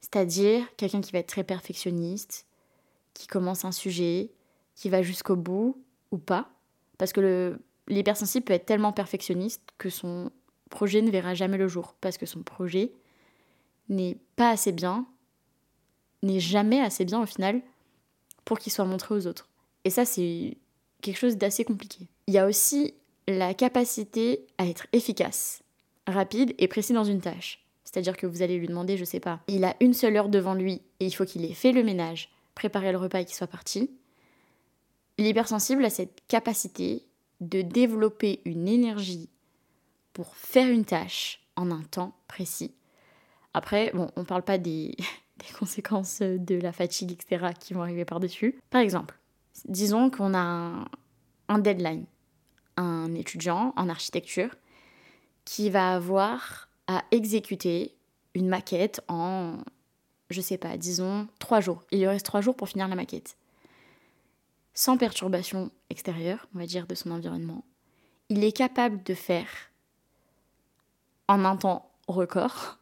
C'est-à-dire 0.00 0.64
quelqu'un 0.76 1.02
qui 1.02 1.12
va 1.12 1.18
être 1.18 1.26
très 1.26 1.44
perfectionniste, 1.44 2.46
qui 3.12 3.26
commence 3.26 3.66
un 3.66 3.72
sujet, 3.72 4.30
qui 4.76 4.88
va 4.88 5.02
jusqu'au 5.02 5.36
bout 5.36 5.82
ou 6.10 6.16
pas. 6.16 6.48
Parce 6.96 7.12
que 7.12 7.58
l'hypersensible 7.86 8.46
peut 8.46 8.54
être 8.54 8.64
tellement 8.64 8.92
perfectionniste 8.92 9.60
que 9.76 9.90
son 9.90 10.30
projet 10.70 11.02
ne 11.02 11.10
verra 11.10 11.34
jamais 11.34 11.58
le 11.58 11.68
jour. 11.68 11.94
Parce 12.00 12.16
que 12.16 12.24
son 12.24 12.42
projet 12.42 12.92
n'est 13.90 14.16
pas 14.36 14.48
assez 14.50 14.72
bien, 14.72 15.06
n'est 16.22 16.40
jamais 16.40 16.80
assez 16.80 17.04
bien 17.04 17.20
au 17.20 17.26
final 17.26 17.60
pour 18.46 18.58
qu'il 18.58 18.72
soit 18.72 18.86
montré 18.86 19.14
aux 19.14 19.26
autres. 19.26 19.48
Et 19.84 19.90
ça, 19.90 20.06
c'est 20.06 20.56
quelque 21.02 21.18
chose 21.18 21.36
d'assez 21.36 21.64
compliqué. 21.64 22.08
Il 22.26 22.32
y 22.32 22.38
a 22.38 22.46
aussi 22.46 22.94
la 23.28 23.54
capacité 23.54 24.46
à 24.58 24.66
être 24.66 24.86
efficace 24.92 25.62
rapide 26.06 26.54
et 26.58 26.68
précis 26.68 26.92
dans 26.92 27.04
une 27.04 27.20
tâche. 27.20 27.64
C'est-à-dire 27.84 28.16
que 28.16 28.26
vous 28.26 28.42
allez 28.42 28.58
lui 28.58 28.66
demander, 28.66 28.96
je 28.96 29.04
sais 29.04 29.20
pas, 29.20 29.40
il 29.48 29.64
a 29.64 29.76
une 29.80 29.94
seule 29.94 30.16
heure 30.16 30.28
devant 30.28 30.54
lui 30.54 30.82
et 31.00 31.06
il 31.06 31.12
faut 31.12 31.24
qu'il 31.24 31.44
ait 31.44 31.54
fait 31.54 31.72
le 31.72 31.82
ménage, 31.82 32.30
préparé 32.54 32.92
le 32.92 32.98
repas 32.98 33.20
et 33.20 33.24
qu'il 33.24 33.34
soit 33.34 33.46
parti. 33.46 33.90
L'hypersensible 35.18 35.84
a 35.84 35.90
cette 35.90 36.20
capacité 36.28 37.04
de 37.40 37.62
développer 37.62 38.40
une 38.44 38.68
énergie 38.68 39.28
pour 40.12 40.36
faire 40.36 40.68
une 40.68 40.84
tâche 40.84 41.40
en 41.56 41.70
un 41.70 41.82
temps 41.82 42.14
précis. 42.28 42.74
Après, 43.54 43.90
bon, 43.94 44.10
on 44.16 44.20
ne 44.20 44.26
parle 44.26 44.42
pas 44.42 44.58
des, 44.58 44.94
conséquences 45.58 46.20
de 46.22 46.56
la 46.56 46.72
fatigue, 46.72 47.12
etc., 47.12 47.46
qui 47.58 47.74
vont 47.74 47.82
arriver 47.82 48.04
par-dessus. 48.04 48.58
Par 48.70 48.80
exemple, 48.80 49.18
disons 49.66 50.10
qu'on 50.10 50.34
a 50.34 50.84
un 51.48 51.58
deadline. 51.58 52.04
Un 52.76 53.14
étudiant 53.14 53.72
en 53.76 53.88
architecture 53.88 54.54
qui 55.44 55.70
va 55.70 55.94
avoir 55.94 56.68
à 56.86 57.04
exécuter 57.10 57.96
une 58.34 58.48
maquette 58.48 59.00
en, 59.08 59.58
je 60.30 60.40
sais 60.40 60.58
pas, 60.58 60.76
disons 60.76 61.28
trois 61.38 61.60
jours. 61.60 61.84
Il 61.90 62.00
lui 62.00 62.06
reste 62.06 62.26
trois 62.26 62.40
jours 62.40 62.56
pour 62.56 62.68
finir 62.68 62.88
la 62.88 62.96
maquette. 62.96 63.36
Sans 64.74 64.98
perturbation 64.98 65.70
extérieure, 65.88 66.46
on 66.54 66.58
va 66.58 66.66
dire, 66.66 66.86
de 66.86 66.94
son 66.94 67.10
environnement. 67.10 67.64
Il 68.28 68.44
est 68.44 68.52
capable 68.52 69.02
de 69.04 69.14
faire 69.14 69.48
en 71.28 71.44
un 71.44 71.56
temps 71.56 71.90
record 72.08 72.78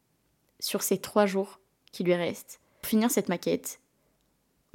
sur 0.60 0.82
ces 0.82 0.98
trois 0.98 1.26
jours 1.26 1.60
qui 1.92 2.04
lui 2.04 2.14
restent, 2.14 2.60
pour 2.82 2.90
finir 2.90 3.10
cette 3.10 3.28
maquette 3.28 3.80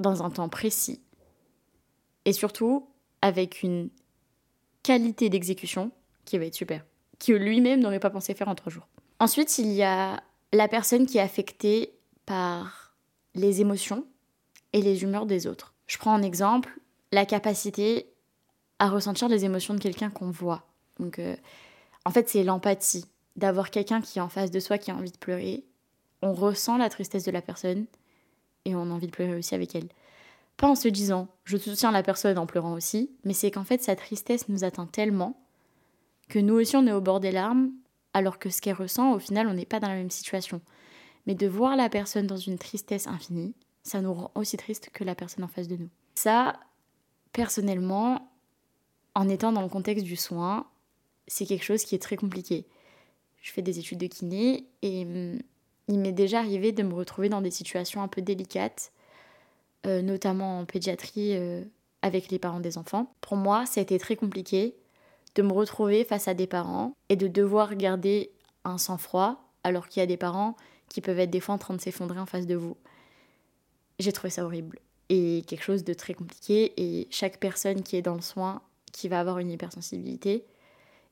dans 0.00 0.22
un 0.22 0.30
temps 0.30 0.48
précis 0.48 1.00
et 2.24 2.32
surtout 2.32 2.88
avec 3.22 3.62
une 3.62 3.90
qualité 4.84 5.28
d'exécution 5.30 5.90
qui 6.24 6.38
va 6.38 6.44
être 6.44 6.54
super 6.54 6.84
que 7.24 7.32
lui-même 7.32 7.80
n'aurait 7.80 8.00
pas 8.00 8.10
pensé 8.10 8.34
faire 8.34 8.48
en 8.48 8.54
trois 8.54 8.72
jours. 8.72 8.88
Ensuite, 9.18 9.58
il 9.58 9.72
y 9.72 9.82
a 9.82 10.22
la 10.52 10.68
personne 10.68 11.06
qui 11.06 11.18
est 11.18 11.22
affectée 11.22 11.92
par 12.26 12.94
les 13.34 13.60
émotions 13.60 14.04
et 14.72 14.82
les 14.82 15.02
humeurs 15.02 15.26
des 15.26 15.46
autres. 15.46 15.74
Je 15.86 15.98
prends 15.98 16.14
un 16.14 16.22
exemple, 16.22 16.78
la 17.12 17.26
capacité 17.26 18.06
à 18.78 18.88
ressentir 18.88 19.28
les 19.28 19.44
émotions 19.44 19.74
de 19.74 19.80
quelqu'un 19.80 20.10
qu'on 20.10 20.30
voit. 20.30 20.66
Donc, 20.98 21.18
euh, 21.18 21.36
en 22.04 22.10
fait, 22.10 22.28
c'est 22.28 22.44
l'empathie, 22.44 23.06
d'avoir 23.36 23.70
quelqu'un 23.70 24.00
qui 24.00 24.18
est 24.18 24.22
en 24.22 24.28
face 24.28 24.50
de 24.50 24.60
soi 24.60 24.78
qui 24.78 24.90
a 24.90 24.94
envie 24.94 25.12
de 25.12 25.18
pleurer. 25.18 25.64
On 26.22 26.32
ressent 26.32 26.76
la 26.76 26.88
tristesse 26.88 27.24
de 27.24 27.30
la 27.30 27.42
personne 27.42 27.86
et 28.64 28.74
on 28.74 28.82
a 28.82 28.94
envie 28.94 29.06
de 29.06 29.12
pleurer 29.12 29.36
aussi 29.36 29.54
avec 29.54 29.74
elle. 29.74 29.88
Pas 30.56 30.68
en 30.68 30.74
se 30.74 30.88
disant 30.88 31.28
je 31.44 31.56
soutiens 31.56 31.90
la 31.90 32.02
personne 32.02 32.38
en 32.38 32.46
pleurant 32.46 32.72
aussi, 32.72 33.10
mais 33.24 33.34
c'est 33.34 33.50
qu'en 33.50 33.64
fait 33.64 33.82
sa 33.82 33.96
tristesse 33.96 34.48
nous 34.48 34.64
atteint 34.64 34.86
tellement 34.86 35.40
que 36.28 36.38
nous 36.38 36.54
aussi 36.54 36.76
on 36.76 36.86
est 36.86 36.92
au 36.92 37.00
bord 37.00 37.20
des 37.20 37.32
larmes, 37.32 37.72
alors 38.14 38.38
que 38.38 38.48
ce 38.48 38.62
qu'elle 38.62 38.76
ressent, 38.76 39.12
au 39.12 39.18
final, 39.18 39.48
on 39.48 39.54
n'est 39.54 39.66
pas 39.66 39.80
dans 39.80 39.88
la 39.88 39.96
même 39.96 40.10
situation. 40.10 40.60
Mais 41.26 41.34
de 41.34 41.46
voir 41.46 41.76
la 41.76 41.88
personne 41.88 42.26
dans 42.26 42.36
une 42.36 42.58
tristesse 42.58 43.06
infinie, 43.06 43.54
ça 43.82 44.00
nous 44.00 44.14
rend 44.14 44.30
aussi 44.34 44.56
triste 44.56 44.90
que 44.92 45.04
la 45.04 45.14
personne 45.14 45.44
en 45.44 45.48
face 45.48 45.68
de 45.68 45.76
nous. 45.76 45.90
Ça, 46.14 46.58
personnellement, 47.32 48.30
en 49.14 49.28
étant 49.28 49.52
dans 49.52 49.62
le 49.62 49.68
contexte 49.68 50.04
du 50.04 50.16
soin, 50.16 50.66
c'est 51.26 51.44
quelque 51.44 51.64
chose 51.64 51.84
qui 51.84 51.94
est 51.94 52.02
très 52.02 52.16
compliqué. 52.16 52.66
Je 53.42 53.50
fais 53.52 53.62
des 53.62 53.78
études 53.78 53.98
de 53.98 54.06
kiné 54.06 54.66
et 54.82 55.04
hum, 55.04 55.38
il 55.88 55.98
m'est 55.98 56.12
déjà 56.12 56.38
arrivé 56.38 56.72
de 56.72 56.82
me 56.82 56.94
retrouver 56.94 57.28
dans 57.28 57.42
des 57.42 57.50
situations 57.50 58.02
un 58.02 58.08
peu 58.08 58.22
délicates, 58.22 58.92
euh, 59.86 60.02
notamment 60.02 60.60
en 60.60 60.64
pédiatrie 60.64 61.36
euh, 61.36 61.62
avec 62.02 62.30
les 62.30 62.38
parents 62.38 62.60
des 62.60 62.78
enfants. 62.78 63.12
Pour 63.20 63.36
moi, 63.36 63.66
ça 63.66 63.80
a 63.80 63.82
été 63.82 63.98
très 63.98 64.16
compliqué 64.16 64.76
de 65.34 65.42
me 65.42 65.52
retrouver 65.52 66.04
face 66.04 66.28
à 66.28 66.34
des 66.34 66.46
parents 66.46 66.94
et 67.08 67.16
de 67.16 67.28
devoir 67.28 67.74
garder 67.74 68.30
un 68.64 68.78
sang-froid 68.78 69.44
alors 69.62 69.88
qu'il 69.88 70.00
y 70.00 70.02
a 70.02 70.06
des 70.06 70.16
parents 70.16 70.56
qui 70.88 71.00
peuvent 71.00 71.18
être 71.18 71.30
des 71.30 71.40
fois 71.40 71.54
en 71.54 71.58
train 71.58 71.74
de 71.74 71.80
s'effondrer 71.80 72.18
en 72.18 72.26
face 72.26 72.46
de 72.46 72.54
vous. 72.54 72.76
J'ai 73.98 74.12
trouvé 74.12 74.30
ça 74.30 74.44
horrible. 74.44 74.78
est 75.08 75.46
quelque 75.46 75.62
chose 75.62 75.84
de 75.84 75.94
très 75.94 76.14
compliqué 76.14 76.72
et 76.76 77.08
chaque 77.10 77.38
personne 77.38 77.82
qui 77.82 77.96
est 77.96 78.02
dans 78.02 78.14
le 78.14 78.20
soin, 78.20 78.62
qui 78.92 79.08
va 79.08 79.20
avoir 79.20 79.38
une 79.38 79.50
hypersensibilité 79.50 80.44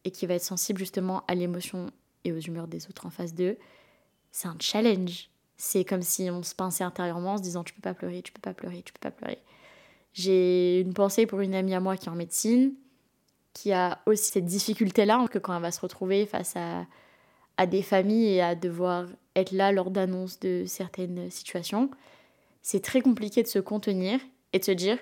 et 0.05 0.11
qui 0.11 0.27
va 0.27 0.35
être 0.35 0.45
sensible 0.45 0.79
justement 0.79 1.25
à 1.29 1.35
l'émotion 1.35 1.91
et 2.25 2.33
aux 2.33 2.39
humeurs 2.39 2.69
des 2.69 2.87
autres 2.89 3.07
en 3.07 3.11
face 3.11 3.35
d'eux, 3.35 3.57
c'est 4.31 4.49
un 4.49 4.57
challenge. 4.61 5.29
C'est 5.65 5.85
comme 5.85 6.03
si 6.03 6.29
on 6.29 6.43
se 6.43 6.57
pinçait 6.57 6.83
intérieurement 6.83 7.35
en 7.35 7.37
se 7.37 7.43
disant 7.43 7.63
tu 7.63 7.73
peux 7.73 7.81
pas 7.81 7.95
pleurer, 7.95 8.21
tu 8.23 8.33
peux 8.33 8.41
pas 8.41 8.53
pleurer, 8.53 8.83
tu 8.85 8.93
peux 8.93 8.99
pas 8.99 9.13
pleurer. 9.13 9.39
J'ai 10.13 10.81
une 10.81 10.93
pensée 10.93 11.25
pour 11.25 11.39
une 11.39 11.55
amie 11.55 11.73
à 11.73 11.79
moi 11.79 11.97
qui 11.97 12.07
est 12.07 12.11
en 12.11 12.17
médecine, 12.17 12.73
qui 13.53 13.73
a 13.73 14.01
aussi 14.07 14.33
cette 14.33 14.45
difficulté-là, 14.45 15.25
que 15.31 15.39
quand 15.39 15.55
elle 15.55 15.63
va 15.63 15.71
se 15.71 15.81
retrouver 15.81 16.27
face 16.27 16.57
à, 16.57 16.85
à 17.59 17.67
des 17.67 17.83
familles 17.83 18.35
et 18.35 18.43
à 18.43 18.57
devoir 18.57 19.07
être 19.37 19.53
là 19.53 19.71
lors 19.71 19.93
d'annonces 19.93 20.41
de 20.41 20.65
certaines 20.67 21.31
situations, 21.31 21.93
c'est 22.63 22.83
très 22.83 23.01
compliqué 23.01 23.45
de 23.45 23.49
se 23.49 23.61
contenir 23.61 24.19
et 24.53 24.59
de 24.59 24.65
se 24.65 24.73
dire 24.73 24.99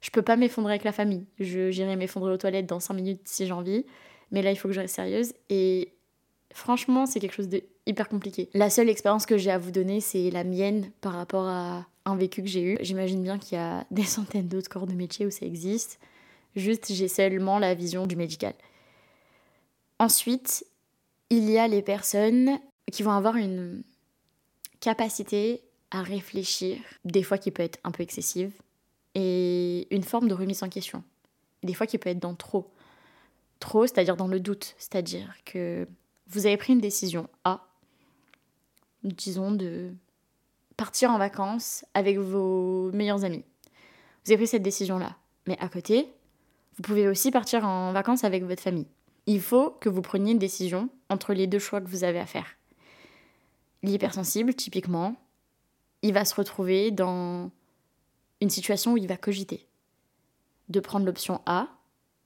je 0.00 0.12
peux 0.12 0.22
pas 0.22 0.36
m'effondrer 0.36 0.74
avec 0.74 0.84
la 0.84 0.92
famille. 0.92 1.26
J'irai 1.40 1.96
m'effondrer 1.96 2.32
aux 2.32 2.36
toilettes 2.36 2.66
dans 2.66 2.78
5 2.78 2.94
minutes 2.94 3.22
si 3.24 3.44
j'ai 3.44 3.52
envie, 3.52 3.84
mais 4.30 4.40
là 4.40 4.52
il 4.52 4.56
faut 4.56 4.68
que 4.68 4.74
je 4.74 4.82
reste 4.82 4.94
sérieuse. 4.94 5.34
Et 5.50 5.95
franchement, 6.56 7.06
c'est 7.06 7.20
quelque 7.20 7.34
chose 7.34 7.48
de 7.48 7.62
hyper 7.86 8.08
compliqué. 8.08 8.48
La 8.54 8.70
seule 8.70 8.88
expérience 8.88 9.26
que 9.26 9.36
j'ai 9.36 9.50
à 9.50 9.58
vous 9.58 9.70
donner, 9.70 10.00
c'est 10.00 10.30
la 10.30 10.42
mienne 10.42 10.90
par 11.00 11.12
rapport 11.12 11.46
à 11.46 11.86
un 12.04 12.16
vécu 12.16 12.42
que 12.42 12.48
j'ai 12.48 12.62
eu. 12.62 12.78
J'imagine 12.80 13.22
bien 13.22 13.38
qu'il 13.38 13.58
y 13.58 13.60
a 13.60 13.86
des 13.90 14.04
centaines 14.04 14.48
d'autres 14.48 14.68
corps 14.68 14.86
de 14.86 14.94
métier 14.94 15.26
où 15.26 15.30
ça 15.30 15.46
existe. 15.46 16.00
Juste, 16.56 16.92
j'ai 16.92 17.08
seulement 17.08 17.58
la 17.58 17.74
vision 17.74 18.06
du 18.06 18.16
médical. 18.16 18.54
Ensuite, 19.98 20.66
il 21.28 21.50
y 21.50 21.58
a 21.58 21.68
les 21.68 21.82
personnes 21.82 22.58
qui 22.90 23.02
vont 23.02 23.12
avoir 23.12 23.36
une 23.36 23.82
capacité 24.80 25.62
à 25.90 26.02
réfléchir, 26.02 26.78
des 27.04 27.22
fois 27.22 27.38
qui 27.38 27.50
peut 27.50 27.62
être 27.62 27.78
un 27.84 27.90
peu 27.90 28.02
excessive, 28.02 28.52
et 29.14 29.86
une 29.94 30.02
forme 30.02 30.28
de 30.28 30.34
remise 30.34 30.62
en 30.62 30.68
question. 30.68 31.04
Des 31.62 31.74
fois 31.74 31.86
qui 31.86 31.98
peut 31.98 32.10
être 32.10 32.18
dans 32.18 32.34
trop. 32.34 32.70
Trop, 33.60 33.86
c'est-à-dire 33.86 34.16
dans 34.16 34.28
le 34.28 34.40
doute. 34.40 34.74
C'est-à-dire 34.78 35.34
que 35.44 35.86
vous 36.28 36.46
avez 36.46 36.56
pris 36.56 36.72
une 36.72 36.80
décision 36.80 37.28
A, 37.44 37.66
disons 39.04 39.52
de 39.52 39.92
partir 40.76 41.10
en 41.10 41.18
vacances 41.18 41.84
avec 41.94 42.18
vos 42.18 42.90
meilleurs 42.92 43.24
amis. 43.24 43.44
Vous 44.24 44.32
avez 44.32 44.38
pris 44.38 44.46
cette 44.48 44.62
décision-là. 44.62 45.16
Mais 45.46 45.56
à 45.60 45.68
côté, 45.68 46.08
vous 46.76 46.82
pouvez 46.82 47.08
aussi 47.08 47.30
partir 47.30 47.64
en 47.64 47.92
vacances 47.92 48.24
avec 48.24 48.44
votre 48.44 48.62
famille. 48.62 48.88
Il 49.26 49.40
faut 49.40 49.70
que 49.70 49.88
vous 49.88 50.02
preniez 50.02 50.32
une 50.32 50.38
décision 50.38 50.88
entre 51.08 51.32
les 51.32 51.46
deux 51.46 51.58
choix 51.58 51.80
que 51.80 51.88
vous 51.88 52.04
avez 52.04 52.18
à 52.18 52.26
faire. 52.26 52.56
L'hypersensible, 53.82 54.54
typiquement, 54.54 55.16
il 56.02 56.12
va 56.12 56.24
se 56.24 56.34
retrouver 56.34 56.90
dans 56.90 57.50
une 58.40 58.50
situation 58.50 58.92
où 58.92 58.96
il 58.96 59.06
va 59.06 59.16
cogiter. 59.16 59.66
De 60.68 60.80
prendre 60.80 61.06
l'option 61.06 61.40
A, 61.46 61.68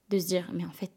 de 0.09 0.17
se 0.17 0.25
dire 0.25 0.49
mais 0.53 0.65
en 0.65 0.71
fait, 0.71 0.91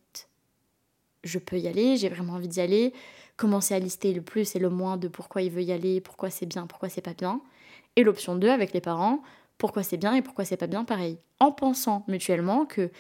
je 1.24 1.38
peux 1.38 1.58
y 1.58 1.68
aller, 1.68 1.96
j'ai 1.96 2.08
vraiment 2.08 2.34
envie 2.34 2.48
d'y 2.48 2.60
aller, 2.60 2.92
commencer 3.36 3.74
à 3.74 3.78
lister 3.78 4.12
le 4.12 4.22
plus 4.22 4.54
et 4.54 4.58
le 4.58 4.70
moins 4.70 4.96
de 4.96 5.08
pourquoi 5.08 5.42
il 5.42 5.50
veut 5.50 5.62
y 5.62 5.72
aller, 5.72 6.00
pourquoi 6.00 6.30
c'est 6.30 6.46
bien, 6.46 6.66
pourquoi 6.66 6.88
c'est 6.88 7.00
pas 7.00 7.14
bien. 7.14 7.40
Et 7.96 8.04
l'option 8.04 8.36
2 8.36 8.48
avec 8.48 8.72
les 8.72 8.80
parents, 8.80 9.22
pourquoi 9.58 9.82
c'est 9.82 9.96
bien 9.96 10.14
et 10.14 10.22
pourquoi 10.22 10.44
c'est 10.44 10.56
pas 10.56 10.66
bien 10.66 10.84
pareil. 10.84 11.18
En 11.40 11.52
pensant 11.52 12.04
mutuellement 12.08 12.66
que 12.66 12.90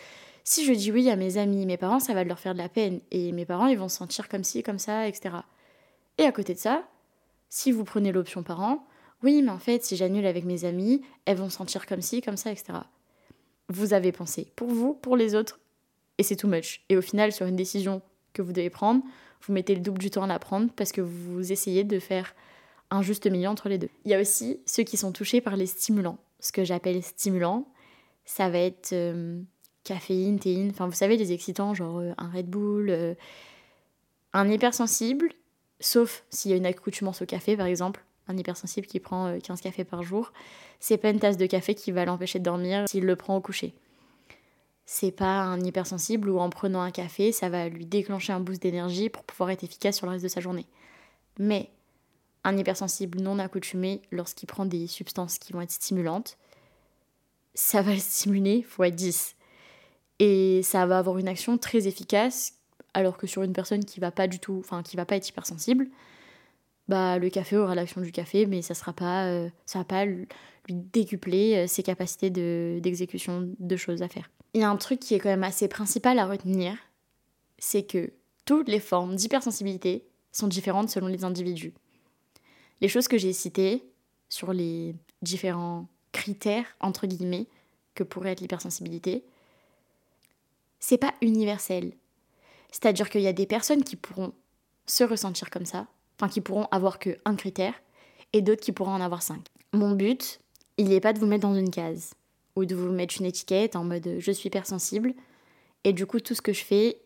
si 0.44 0.64
je 0.64 0.72
dis 0.72 0.92
oui 0.92 1.08
à 1.08 1.16
mes 1.16 1.38
amis, 1.38 1.66
mes 1.66 1.76
parents, 1.76 2.00
ça 2.00 2.14
va 2.14 2.22
leur 2.22 2.38
faire 2.38 2.52
de 2.52 2.58
la 2.58 2.68
peine 2.68 3.00
et 3.10 3.32
mes 3.32 3.46
parents, 3.46 3.66
ils 3.66 3.78
vont 3.78 3.88
se 3.88 3.96
sentir 3.96 4.28
comme 4.28 4.44
ci, 4.44 4.62
comme 4.62 4.78
ça, 4.78 5.08
etc. 5.08 5.36
Et 6.18 6.24
à 6.24 6.32
côté 6.32 6.54
de 6.54 6.58
ça, 6.58 6.84
si 7.48 7.72
vous 7.72 7.84
prenez 7.84 8.12
l'option 8.12 8.42
parents, 8.42 8.86
oui, 9.22 9.40
mais 9.42 9.50
en 9.50 9.58
fait, 9.58 9.84
si 9.84 9.96
j'annule 9.96 10.26
avec 10.26 10.44
mes 10.44 10.64
amis, 10.64 11.00
elles 11.24 11.38
vont 11.38 11.48
se 11.48 11.56
sentir 11.56 11.86
comme 11.86 12.02
ci, 12.02 12.20
comme 12.20 12.36
ça, 12.36 12.52
etc. 12.52 12.78
Vous 13.68 13.94
avez 13.94 14.12
pensé 14.12 14.52
pour 14.54 14.68
vous, 14.68 14.92
pour 14.92 15.16
les 15.16 15.34
autres, 15.34 15.60
et 16.18 16.22
c'est 16.22 16.36
too 16.36 16.48
much. 16.48 16.84
Et 16.90 16.96
au 16.96 17.02
final, 17.02 17.32
sur 17.32 17.46
une 17.46 17.56
décision 17.56 18.02
que 18.34 18.42
vous 18.42 18.52
devez 18.52 18.68
prendre, 18.68 19.02
vous 19.46 19.52
mettez 19.54 19.74
le 19.74 19.80
double 19.80 19.98
du 19.98 20.10
temps 20.10 20.24
à 20.24 20.26
la 20.26 20.38
prendre 20.38 20.70
parce 20.76 20.92
que 20.92 21.00
vous 21.00 21.52
essayez 21.52 21.84
de 21.84 21.98
faire 21.98 22.34
un 22.90 23.02
juste 23.02 23.26
milieu 23.26 23.48
entre 23.48 23.68
les 23.68 23.78
deux. 23.78 23.88
Il 24.04 24.10
y 24.10 24.14
a 24.14 24.20
aussi 24.20 24.60
ceux 24.66 24.82
qui 24.82 24.96
sont 24.96 25.12
touchés 25.12 25.40
par 25.40 25.56
les 25.56 25.66
stimulants. 25.66 26.18
Ce 26.40 26.52
que 26.52 26.64
j'appelle 26.64 27.02
stimulants, 27.02 27.66
ça 28.24 28.50
va 28.50 28.58
être 28.58 28.92
euh, 28.92 29.40
caféine, 29.84 30.38
théine, 30.38 30.70
enfin 30.70 30.86
vous 30.86 30.92
savez 30.92 31.16
les 31.16 31.32
excitants 31.32 31.74
genre 31.74 31.98
euh, 31.98 32.12
un 32.18 32.28
Red 32.28 32.46
Bull, 32.46 32.90
euh, 32.90 33.14
un 34.32 34.50
hypersensible, 34.50 35.30
sauf 35.80 36.24
s'il 36.30 36.50
y 36.50 36.54
a 36.54 36.56
une 36.56 36.66
accoutumance 36.66 37.22
au 37.22 37.26
café 37.26 37.56
par 37.56 37.66
exemple, 37.66 38.04
un 38.28 38.36
hypersensible 38.36 38.86
qui 38.86 39.00
prend 39.00 39.38
15 39.38 39.60
cafés 39.60 39.84
par 39.84 40.02
jour, 40.02 40.32
c'est 40.80 40.96
pas 40.96 41.10
une 41.10 41.18
tasse 41.18 41.36
de 41.36 41.46
café 41.46 41.74
qui 41.74 41.92
va 41.92 42.04
l'empêcher 42.04 42.38
de 42.38 42.44
dormir 42.44 42.88
s'il 42.88 43.04
le 43.04 43.16
prend 43.16 43.36
au 43.36 43.40
coucher. 43.40 43.74
C'est 44.86 45.12
pas 45.12 45.40
un 45.40 45.60
hypersensible 45.60 46.28
où 46.28 46.38
en 46.38 46.50
prenant 46.50 46.82
un 46.82 46.90
café, 46.90 47.32
ça 47.32 47.48
va 47.48 47.68
lui 47.68 47.86
déclencher 47.86 48.32
un 48.32 48.40
boost 48.40 48.62
d'énergie 48.62 49.08
pour 49.08 49.24
pouvoir 49.24 49.50
être 49.50 49.64
efficace 49.64 49.96
sur 49.96 50.06
le 50.06 50.12
reste 50.12 50.24
de 50.24 50.28
sa 50.28 50.40
journée. 50.40 50.66
Mais 51.38 51.70
un 52.44 52.56
hypersensible 52.56 53.20
non 53.20 53.38
accoutumé, 53.38 54.02
lorsqu'il 54.10 54.46
prend 54.46 54.66
des 54.66 54.86
substances 54.86 55.38
qui 55.38 55.52
vont 55.52 55.62
être 55.62 55.70
stimulantes, 55.70 56.36
ça 57.54 57.80
va 57.82 57.94
le 57.94 57.98
stimuler 57.98 58.66
x 58.78 58.92
10. 58.92 59.36
Et 60.20 60.62
ça 60.62 60.86
va 60.86 60.98
avoir 60.98 61.18
une 61.18 61.28
action 61.28 61.56
très 61.56 61.88
efficace, 61.88 62.54
alors 62.92 63.16
que 63.16 63.26
sur 63.26 63.42
une 63.42 63.52
personne 63.52 63.84
qui 63.84 64.00
va 64.00 64.10
pas 64.10 64.28
du 64.28 64.38
tout, 64.38 64.58
enfin 64.60 64.82
qui 64.82 64.96
va 64.96 65.06
pas 65.06 65.16
être 65.16 65.28
hypersensible, 65.28 65.88
bah 66.88 67.18
le 67.18 67.30
café 67.30 67.56
aura 67.56 67.74
l'action 67.74 68.02
du 68.02 68.12
café, 68.12 68.46
mais 68.46 68.62
ça 68.62 68.74
sera 68.74 68.92
pas, 68.92 69.26
euh, 69.26 69.48
ça 69.64 69.78
va 69.78 69.84
pas 69.84 70.04
lui 70.04 70.26
décupler 70.68 71.56
euh, 71.56 71.66
ses 71.66 71.82
capacités 71.82 72.30
d'exécution 72.30 73.50
de 73.58 73.76
choses 73.76 74.02
à 74.02 74.08
faire. 74.08 74.30
Il 74.54 74.60
y 74.60 74.64
a 74.64 74.70
un 74.70 74.76
truc 74.76 75.00
qui 75.00 75.14
est 75.14 75.18
quand 75.18 75.28
même 75.28 75.44
assez 75.44 75.68
principal 75.68 76.18
à 76.18 76.26
retenir, 76.26 76.76
c'est 77.58 77.82
que 77.82 78.12
toutes 78.44 78.68
les 78.68 78.80
formes 78.80 79.16
d'hypersensibilité 79.16 80.06
sont 80.32 80.46
différentes 80.46 80.90
selon 80.90 81.08
les 81.08 81.24
individus. 81.24 81.74
Les 82.80 82.88
choses 82.88 83.08
que 83.08 83.18
j'ai 83.18 83.32
citées 83.32 83.84
sur 84.28 84.52
les 84.52 84.94
différents 85.22 85.88
critères, 86.12 86.66
que 87.94 88.02
pourrait 88.02 88.32
être 88.32 88.40
l'hypersensibilité, 88.40 89.24
c'est 90.80 90.98
pas 90.98 91.14
universel. 91.22 91.92
C'est-à-dire 92.70 93.08
qu'il 93.08 93.22
y 93.22 93.28
a 93.28 93.32
des 93.32 93.46
personnes 93.46 93.84
qui 93.84 93.96
pourront 93.96 94.32
se 94.86 95.04
ressentir 95.04 95.50
comme 95.50 95.66
ça, 95.66 95.86
enfin 96.16 96.28
qui 96.28 96.40
pourront 96.40 96.66
avoir 96.70 96.98
que 96.98 97.16
un 97.24 97.36
critère, 97.36 97.74
et 98.32 98.42
d'autres 98.42 98.60
qui 98.60 98.72
pourront 98.72 98.94
en 98.94 99.00
avoir 99.00 99.22
cinq. 99.22 99.46
Mon 99.72 99.92
but, 99.92 100.40
il 100.76 100.88
n'est 100.88 101.00
pas 101.00 101.12
de 101.12 101.18
vous 101.18 101.26
mettre 101.26 101.46
dans 101.46 101.54
une 101.54 101.70
case, 101.70 102.14
ou 102.56 102.64
de 102.64 102.74
vous 102.74 102.90
mettre 102.90 103.16
une 103.18 103.26
étiquette 103.26 103.76
en 103.76 103.84
mode 103.84 104.16
je 104.18 104.32
suis 104.32 104.48
hypersensible, 104.48 105.14
et 105.84 105.92
du 105.92 106.06
coup 106.06 106.20
tout 106.20 106.34
ce 106.34 106.42
que 106.42 106.52
je 106.52 106.64
fais, 106.64 106.98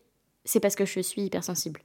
c'est 0.45 0.59
parce 0.59 0.75
que 0.75 0.85
je 0.85 0.99
suis 0.99 1.23
hypersensible. 1.23 1.81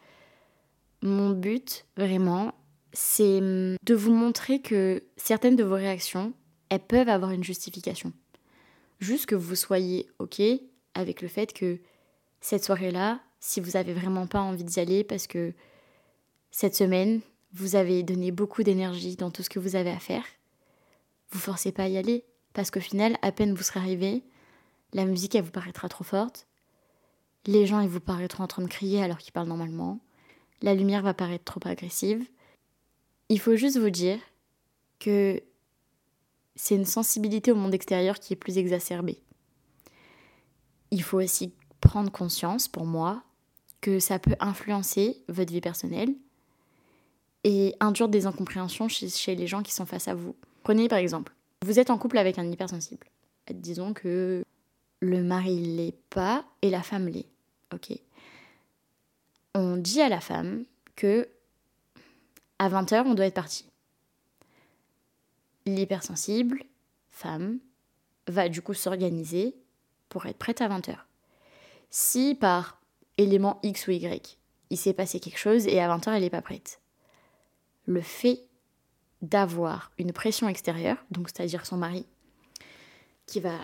Mon 1.02 1.30
but, 1.30 1.84
vraiment, 1.96 2.54
c'est 2.92 3.38
hum, 3.38 3.76
de 3.82 3.94
vous 3.94 4.12
montrer 4.12 4.60
que 4.60 5.02
certaines 5.16 5.56
de 5.56 5.64
vos 5.64 5.74
réactions, 5.74 6.32
elles 6.70 6.80
peuvent 6.80 7.08
avoir 7.08 7.32
une 7.32 7.44
justification. 7.44 8.12
Juste 9.00 9.26
que 9.26 9.34
vous 9.34 9.54
soyez 9.54 10.08
OK 10.18 10.40
avec 10.94 11.20
le 11.20 11.28
fait 11.28 11.52
que 11.52 11.78
cette 12.40 12.64
soirée-là, 12.64 13.20
si 13.40 13.60
vous 13.60 13.76
avez 13.76 13.92
vraiment 13.92 14.26
pas 14.26 14.40
envie 14.40 14.64
d'y 14.64 14.80
aller 14.80 15.04
parce 15.04 15.26
que 15.26 15.52
cette 16.50 16.74
semaine, 16.74 17.20
vous 17.52 17.76
avez 17.76 18.02
donné 18.02 18.30
beaucoup 18.30 18.62
d'énergie 18.62 19.16
dans 19.16 19.30
tout 19.30 19.42
ce 19.42 19.50
que 19.50 19.58
vous 19.58 19.76
avez 19.76 19.90
à 19.90 19.98
faire, 19.98 20.24
vous 21.30 21.38
forcez 21.38 21.72
pas 21.72 21.84
à 21.84 21.88
y 21.88 21.98
aller 21.98 22.24
parce 22.54 22.70
qu'au 22.70 22.80
final, 22.80 23.18
à 23.20 23.30
peine 23.30 23.54
vous 23.54 23.62
serez 23.62 23.80
arrivé, 23.80 24.22
la 24.92 25.04
musique 25.04 25.34
elle 25.34 25.44
vous 25.44 25.50
paraîtra 25.50 25.88
trop 25.88 26.04
forte, 26.04 26.46
les 27.46 27.66
gens 27.66 27.80
ils 27.80 27.88
vous 27.88 28.00
paraîtront 28.00 28.44
en 28.44 28.48
train 28.48 28.62
de 28.62 28.68
crier 28.68 29.02
alors 29.02 29.18
qu'ils 29.18 29.32
parlent 29.32 29.48
normalement, 29.48 30.00
la 30.62 30.74
lumière 30.74 31.02
va 31.02 31.12
paraître 31.12 31.44
trop 31.44 31.60
agressive, 31.68 32.24
il 33.28 33.38
faut 33.38 33.56
juste 33.56 33.78
vous 33.78 33.90
dire 33.90 34.18
que 34.98 35.42
c'est 36.56 36.76
une 36.76 36.84
sensibilité 36.84 37.52
au 37.52 37.56
monde 37.56 37.74
extérieur 37.74 38.18
qui 38.18 38.32
est 38.32 38.36
plus 38.36 38.58
exacerbée. 38.58 39.20
Il 40.90 41.02
faut 41.02 41.20
aussi 41.20 41.52
prendre 41.80 42.10
conscience, 42.10 42.68
pour 42.68 42.86
moi, 42.86 43.22
que 43.80 43.98
ça 43.98 44.18
peut 44.18 44.36
influencer 44.40 45.22
votre 45.28 45.52
vie 45.52 45.60
personnelle 45.60 46.14
et 47.42 47.74
induire 47.80 48.08
des 48.08 48.26
incompréhensions 48.26 48.88
chez, 48.88 49.34
les 49.34 49.46
gens 49.46 49.62
qui 49.62 49.72
sont 49.72 49.84
face 49.84 50.08
à 50.08 50.14
vous. 50.14 50.34
Prenez 50.62 50.88
par 50.88 50.98
exemple, 50.98 51.33
vous 51.64 51.78
êtes 51.78 51.90
en 51.90 51.98
couple 51.98 52.18
avec 52.18 52.38
un 52.38 52.50
hypersensible. 52.50 53.06
Disons 53.50 53.94
que 53.94 54.44
le 55.00 55.22
mari 55.22 55.56
l'est 55.56 55.96
pas 56.10 56.44
et 56.62 56.70
la 56.70 56.82
femme 56.82 57.08
l'est. 57.08 57.26
Ok. 57.72 57.98
On 59.54 59.76
dit 59.76 60.00
à 60.00 60.08
la 60.08 60.20
femme 60.20 60.64
que 60.94 61.28
à 62.58 62.68
20h, 62.68 63.04
on 63.06 63.14
doit 63.14 63.26
être 63.26 63.34
parti. 63.34 63.64
L'hypersensible, 65.66 66.62
femme, 67.10 67.58
va 68.28 68.48
du 68.48 68.60
coup 68.60 68.74
s'organiser 68.74 69.56
pour 70.08 70.26
être 70.26 70.38
prête 70.38 70.60
à 70.60 70.68
20h. 70.68 70.96
Si 71.90 72.34
par 72.34 72.80
élément 73.16 73.58
X 73.62 73.88
ou 73.88 73.92
Y, 73.92 74.38
il 74.70 74.76
s'est 74.76 74.92
passé 74.92 75.18
quelque 75.18 75.38
chose 75.38 75.66
et 75.66 75.80
à 75.80 75.88
20h, 75.96 76.12
elle 76.12 76.22
n'est 76.22 76.30
pas 76.30 76.42
prête, 76.42 76.80
le 77.86 78.02
fait 78.02 78.40
d'avoir 79.24 79.90
une 79.98 80.12
pression 80.12 80.48
extérieure, 80.48 81.04
donc 81.10 81.28
c'est-à-dire 81.28 81.66
son 81.66 81.76
mari, 81.76 82.06
qui 83.26 83.40
va 83.40 83.58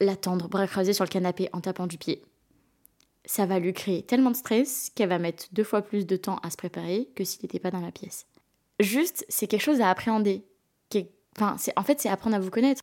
l'attendre 0.00 0.48
bras 0.48 0.66
croisés 0.66 0.92
sur 0.92 1.04
le 1.04 1.10
canapé 1.10 1.48
en 1.52 1.60
tapant 1.60 1.86
du 1.86 1.98
pied. 1.98 2.22
Ça 3.24 3.46
va 3.46 3.58
lui 3.58 3.72
créer 3.72 4.02
tellement 4.02 4.30
de 4.30 4.36
stress 4.36 4.90
qu'elle 4.94 5.10
va 5.10 5.18
mettre 5.18 5.44
deux 5.52 5.64
fois 5.64 5.82
plus 5.82 6.06
de 6.06 6.16
temps 6.16 6.38
à 6.38 6.50
se 6.50 6.56
préparer 6.56 7.10
que 7.14 7.24
s'il 7.24 7.42
n'était 7.42 7.58
pas 7.58 7.70
dans 7.70 7.80
la 7.80 7.92
pièce. 7.92 8.26
Juste, 8.78 9.26
c'est 9.28 9.46
quelque 9.46 9.62
chose 9.62 9.80
à 9.80 9.90
appréhender. 9.90 10.46
Enfin, 11.36 11.56
en 11.76 11.82
fait, 11.84 12.00
c'est 12.00 12.08
apprendre 12.08 12.36
à 12.36 12.40
vous 12.40 12.50
connaître. 12.50 12.82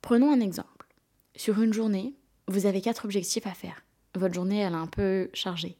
Prenons 0.00 0.32
un 0.32 0.40
exemple. 0.40 0.86
Sur 1.34 1.60
une 1.60 1.72
journée, 1.72 2.14
vous 2.46 2.66
avez 2.66 2.80
quatre 2.80 3.04
objectifs 3.04 3.46
à 3.46 3.54
faire. 3.54 3.84
Votre 4.14 4.34
journée, 4.34 4.58
elle 4.58 4.72
est 4.72 4.76
un 4.76 4.86
peu 4.86 5.28
chargée. 5.32 5.76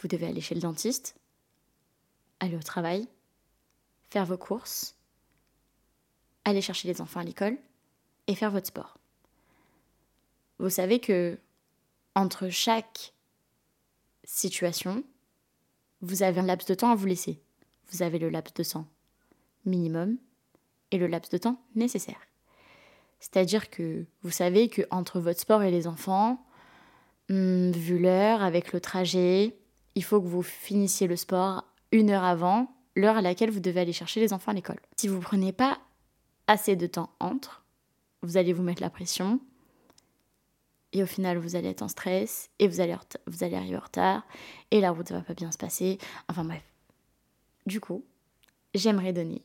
Vous 0.00 0.08
devez 0.08 0.26
aller 0.26 0.40
chez 0.40 0.54
le 0.54 0.60
dentiste, 0.60 1.16
aller 2.40 2.56
au 2.56 2.62
travail, 2.62 3.06
faire 4.14 4.24
vos 4.24 4.38
courses, 4.38 4.94
aller 6.44 6.60
chercher 6.60 6.86
les 6.86 7.00
enfants 7.00 7.18
à 7.18 7.24
l'école 7.24 7.58
et 8.28 8.36
faire 8.36 8.52
votre 8.52 8.68
sport. 8.68 8.96
Vous 10.60 10.70
savez 10.70 11.00
que 11.00 11.36
entre 12.14 12.48
chaque 12.48 13.12
situation, 14.22 15.02
vous 16.00 16.22
avez 16.22 16.40
un 16.40 16.46
laps 16.46 16.68
de 16.68 16.74
temps 16.76 16.92
à 16.92 16.94
vous 16.94 17.06
laisser. 17.06 17.40
Vous 17.90 18.02
avez 18.04 18.20
le 18.20 18.28
laps 18.28 18.54
de 18.54 18.62
temps 18.62 18.86
minimum 19.64 20.16
et 20.92 20.98
le 20.98 21.08
laps 21.08 21.32
de 21.32 21.38
temps 21.38 21.60
nécessaire. 21.74 22.20
C'est-à-dire 23.18 23.68
que 23.68 24.06
vous 24.22 24.30
savez 24.30 24.68
que 24.68 24.82
entre 24.92 25.18
votre 25.18 25.40
sport 25.40 25.64
et 25.64 25.72
les 25.72 25.88
enfants, 25.88 26.40
hmm, 27.30 27.72
vu 27.72 27.98
l'heure, 27.98 28.44
avec 28.44 28.72
le 28.72 28.80
trajet, 28.80 29.56
il 29.96 30.04
faut 30.04 30.20
que 30.20 30.28
vous 30.28 30.44
finissiez 30.44 31.08
le 31.08 31.16
sport 31.16 31.64
une 31.90 32.10
heure 32.10 32.22
avant 32.22 32.73
l'heure 32.96 33.16
à 33.16 33.22
laquelle 33.22 33.50
vous 33.50 33.60
devez 33.60 33.80
aller 33.80 33.92
chercher 33.92 34.20
les 34.20 34.32
enfants 34.32 34.52
à 34.52 34.54
l'école. 34.54 34.80
Si 34.96 35.08
vous 35.08 35.16
ne 35.16 35.22
prenez 35.22 35.52
pas 35.52 35.78
assez 36.46 36.76
de 36.76 36.86
temps 36.86 37.10
entre, 37.20 37.64
vous 38.22 38.36
allez 38.36 38.52
vous 38.52 38.62
mettre 38.62 38.82
la 38.82 38.90
pression, 38.90 39.40
et 40.92 41.02
au 41.02 41.06
final 41.06 41.38
vous 41.38 41.56
allez 41.56 41.68
être 41.68 41.82
en 41.82 41.88
stress 41.88 42.50
et 42.58 42.68
vous 42.68 42.80
allez, 42.80 42.96
vous 43.26 43.42
allez 43.42 43.56
arriver 43.56 43.76
en 43.76 43.80
retard 43.80 44.24
et 44.70 44.80
la 44.80 44.92
route 44.92 45.10
ne 45.10 45.16
va 45.16 45.22
pas 45.22 45.34
bien 45.34 45.50
se 45.50 45.58
passer. 45.58 45.98
Enfin 46.28 46.44
bref. 46.44 46.62
Du 47.66 47.80
coup, 47.80 48.04
j'aimerais 48.74 49.12
donner, 49.12 49.42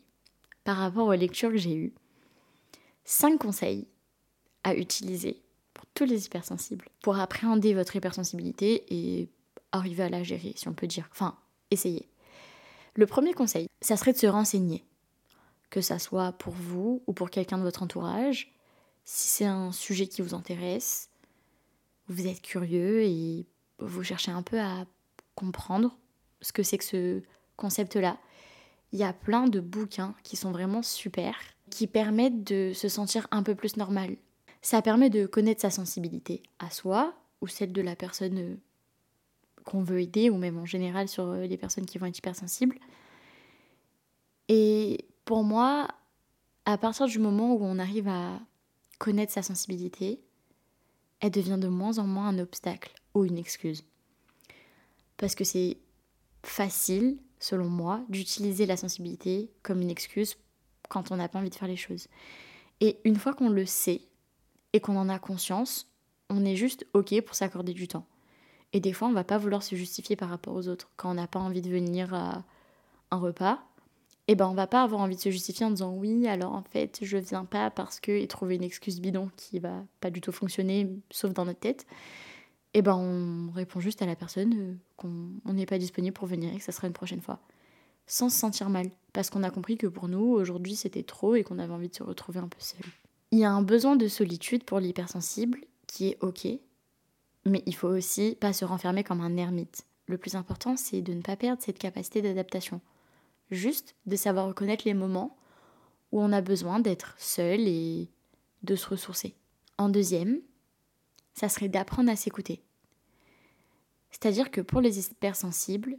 par 0.63 0.77
rapport 0.77 1.08
aux 1.08 1.13
lectures 1.13 1.50
que 1.50 1.58
j'ai 1.58 1.75
eues, 1.75 1.94
5 3.06 3.39
conseils 3.39 3.88
à 4.63 4.75
utiliser 4.75 5.41
pour 5.74 5.86
tous 5.94 6.03
les 6.06 6.25
hypersensibles, 6.25 6.89
pour 7.01 7.18
appréhender 7.18 7.74
votre 7.74 7.96
hypersensibilité 7.96 8.86
et 8.94 9.29
arriver 9.72 10.03
à 10.03 10.10
la 10.10 10.22
gérer, 10.22 10.53
si 10.56 10.68
on 10.68 10.74
peut 10.74 10.86
dire. 10.86 11.08
Enfin, 11.12 11.38
essayer. 11.72 12.08
Le 12.96 13.05
premier 13.05 13.34
conseil, 13.34 13.67
ça 13.81 13.98
serait 13.98 14.13
de 14.13 14.17
se 14.17 14.27
renseigner, 14.27 14.84
que 15.69 15.81
ça 15.81 16.00
soit 16.00 16.31
pour 16.34 16.53
vous 16.53 17.03
ou 17.08 17.13
pour 17.13 17.29
quelqu'un 17.29 17.58
de 17.58 17.63
votre 17.63 17.84
entourage. 17.84 18.53
Si 19.05 19.27
c'est 19.27 19.46
un 19.46 19.72
sujet 19.72 20.08
qui 20.08 20.22
vous 20.22 20.34
intéresse, 20.34 21.10
vous 22.08 22.27
êtes 22.27 22.41
curieux 22.41 23.03
et 23.03 23.46
vous 23.79 24.03
cherchez 24.03 24.31
un 24.31 24.41
peu 24.41 24.60
à 24.60 24.86
comprendre 25.36 25.98
ce 26.41 26.51
que 26.51 26.63
c'est 26.63 26.77
que 26.77 26.84
ce 26.84 27.22
concept-là. 27.55 28.17
Il 28.91 29.00
y 29.00 29.03
a 29.03 29.13
plein 29.13 29.48
de 29.48 29.60
bouquins 29.60 30.15
qui 30.24 30.36
sont 30.36 30.51
vraiment 30.51 30.81
super, 30.81 31.36
qui 31.69 31.88
permettent 31.88 32.43
de 32.43 32.72
se 32.74 32.89
sentir 32.89 33.27
un 33.31 33.43
peu 33.43 33.55
plus 33.55 33.77
normal. 33.77 34.17
Ça 34.62 34.81
permet 34.81 35.10
de 35.10 35.25
connaître 35.25 35.62
sa 35.62 35.69
sensibilité 35.69 36.43
à 36.58 36.69
soi 36.69 37.13
ou 37.41 37.48
celle 37.48 37.72
de 37.72 37.81
la 37.81 37.96
personne 37.96 38.60
qu'on 39.69 39.83
veut 39.83 40.01
aider, 40.01 40.29
ou 40.29 40.38
même 40.38 40.57
en 40.57 40.65
général 40.65 41.07
sur 41.07 41.25
euh, 41.25 41.45
les 41.45 41.57
personnes 41.57 41.85
qui 41.85 41.97
vont 41.97 42.07
être 42.07 42.17
hypersensibles. 42.17 42.77
Et 44.47 45.05
pour 45.25 45.43
moi, 45.43 45.88
à 46.65 46.77
partir 46.77 47.05
du 47.05 47.19
moment 47.19 47.53
où 47.53 47.59
on 47.61 47.77
arrive 47.77 48.07
à 48.07 48.39
connaître 48.97 49.31
sa 49.31 49.43
sensibilité, 49.43 50.19
elle 51.19 51.31
devient 51.31 51.57
de 51.59 51.67
moins 51.67 51.99
en 51.99 52.07
moins 52.07 52.29
un 52.29 52.39
obstacle 52.39 52.93
ou 53.13 53.25
une 53.25 53.38
excuse. 53.38 53.83
Parce 55.17 55.35
que 55.35 55.44
c'est 55.44 55.77
facile, 56.44 57.17
selon 57.39 57.70
moi, 57.70 58.03
d'utiliser 58.09 58.65
la 58.65 58.77
sensibilité 58.77 59.51
comme 59.61 59.81
une 59.81 59.91
excuse 59.91 60.37
quand 60.89 61.11
on 61.11 61.17
n'a 61.17 61.29
pas 61.29 61.39
envie 61.39 61.50
de 61.50 61.55
faire 61.55 61.67
les 61.67 61.75
choses. 61.75 62.07
Et 62.81 63.00
une 63.03 63.17
fois 63.17 63.33
qu'on 63.33 63.50
le 63.50 63.65
sait 63.65 64.01
et 64.74 64.79
qu'on 64.79 64.96
en 64.96 65.09
a 65.09 65.20
conscience, 65.20 65.87
on 66.29 66.46
est 66.46 66.55
juste 66.55 66.87
OK 66.94 67.20
pour 67.22 67.35
s'accorder 67.35 67.74
du 67.74 67.87
temps. 67.87 68.05
Et 68.74 68.79
des 68.79 68.94
fois, 68.94 69.08
on 69.08 69.14
va 69.14 69.24
pas 69.24 69.38
vouloir 69.38 69.64
se 69.64 69.75
justifier 69.75 70.16
par 70.16 70.29
rapport 70.29 70.55
aux 70.55 70.68
autres. 70.68 70.90
Quand 70.96 71.12
on 71.12 71.16
n'a 71.16 71.27
pas 71.27 71.40
envie 71.40 71.62
de 71.62 71.70
venir 71.70 72.14
à 72.14 72.44
un 73.12 73.18
repas, 73.18 73.60
eh 74.27 74.36
ben 74.36 74.48
on 74.48 74.53
va 74.53 74.68
pas 74.68 74.84
avoir 74.84 75.01
envie 75.01 75.16
de 75.16 75.22
se 75.22 75.32
justifier 75.32 75.66
en 75.66 75.72
disant 75.72 75.92
oui, 75.92 76.27
alors 76.27 76.53
en 76.53 76.62
fait, 76.62 77.00
je 77.01 77.18
viens 77.18 77.46
pas 77.46 77.72
parce 77.72 78.00
que 78.00 78.12
et 78.12 78.27
trouver 78.27 78.55
une 78.55 78.64
excuse 78.64 79.01
bidon 79.01 79.32
qui 79.36 79.58
va 79.58 79.84
pas 80.01 80.12
du 80.12 80.22
tout 80.22 80.32
fonctionner, 80.32 80.88
sauf 81.10 81.34
dans 81.34 81.46
notre 81.46 81.60
tête. 81.60 81.88
Eh 82.75 82.84
ben 82.84 82.96
on 82.96 83.51
répond 83.51 83.79
juste 83.79 84.03
à 84.03 84.05
la 84.05 84.16
personne 84.16 84.53
euh, 84.55 84.74
qu'on 84.98 85.53
n'est 85.53 85.66
pas 85.66 85.79
disponible 85.79 86.14
pour 86.14 86.27
venir 86.27 86.53
et 86.53 86.58
que 86.58 86.64
ça 86.64 86.72
sera 86.72 86.86
une 86.86 86.94
prochaine 86.94 87.22
fois. 87.22 87.40
Sans 88.05 88.29
se 88.29 88.38
sentir 88.38 88.70
mal. 88.70 88.92
Parce 89.14 89.32
qu'on 89.32 89.42
a 89.42 89.50
compris 89.50 89.77
que 89.77 89.88
pour 89.88 90.08
nous, 90.08 90.34
aujourd'hui, 90.34 90.75
c'était 90.75 91.01
trop 91.01 91.34
et 91.34 91.44
qu'on 91.44 91.58
avait 91.58 91.74
envie 91.74 91.90
de 91.90 91.96
se 91.96 92.03
retrouver 92.03 92.40
un 92.40 92.48
peu 92.48 92.60
seul. 92.60 92.82
Il 93.32 93.40
y 93.40 93.44
a 93.44 93.51
un 93.51 93.64
besoin 93.64 93.96
de 93.96 94.08
solitude 94.08 94.64
pour 94.64 94.79
l'hypersensible 94.79 95.62
qui 95.88 96.10
est 96.10 96.18
ok, 96.22 96.48
mais 97.50 97.64
il 97.66 97.75
faut 97.75 97.88
aussi 97.88 98.38
pas 98.40 98.53
se 98.53 98.66
renfermer 98.66 99.03
comme 99.03 99.22
un 99.22 99.38
ermite. 99.38 99.85
Le 100.05 100.18
plus 100.18 100.35
important, 100.35 100.75
c'est 100.77 101.01
de 101.01 101.14
ne 101.14 101.22
pas 101.22 101.35
perdre 101.35 101.62
cette 101.62 101.79
capacité 101.79 102.22
d'adaptation 102.22 102.81
juste 103.51 103.96
de 104.05 104.16
savoir 104.16 104.48
reconnaître 104.48 104.83
les 104.85 104.94
moments 104.94 105.38
où 106.12 106.22
on 106.22 106.31
a 106.31 106.42
besoin 106.42 106.79
d'être 106.79 107.16
seul 107.18 107.62
et 107.62 108.09
de 108.64 108.75
se 108.75 108.88
ressourcer. 108.88 109.35
En 109.77 109.90
deuxième, 109.90 110.42
ça 111.33 111.50
serait 111.50 111.70
d'apprendre 111.70 112.12
à 112.12 112.16
s'écouter. 112.16 112.62
C'est-à-dire 114.12 114.51
que 114.51 114.62
pour 114.62 114.81
les 114.81 115.00
hypersensibles, 115.00 115.98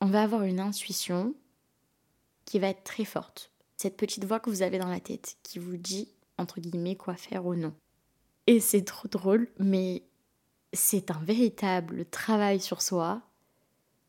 on 0.00 0.06
va 0.06 0.22
avoir 0.22 0.42
une 0.42 0.60
intuition 0.60 1.34
qui 2.44 2.58
va 2.58 2.68
être 2.68 2.84
très 2.84 3.04
forte. 3.04 3.50
Cette 3.76 3.96
petite 3.96 4.24
voix 4.24 4.40
que 4.40 4.50
vous 4.50 4.62
avez 4.62 4.78
dans 4.78 4.88
la 4.88 5.00
tête 5.00 5.36
qui 5.42 5.58
vous 5.58 5.76
dit, 5.76 6.12
entre 6.38 6.60
guillemets, 6.60 6.96
quoi 6.96 7.14
faire 7.14 7.46
ou 7.46 7.54
non. 7.54 7.74
Et 8.46 8.60
c'est 8.60 8.84
trop 8.84 9.08
drôle, 9.08 9.48
mais 9.58 10.02
c'est 10.72 11.10
un 11.10 11.20
véritable 11.20 12.04
travail 12.06 12.60
sur 12.60 12.82
soi 12.82 13.22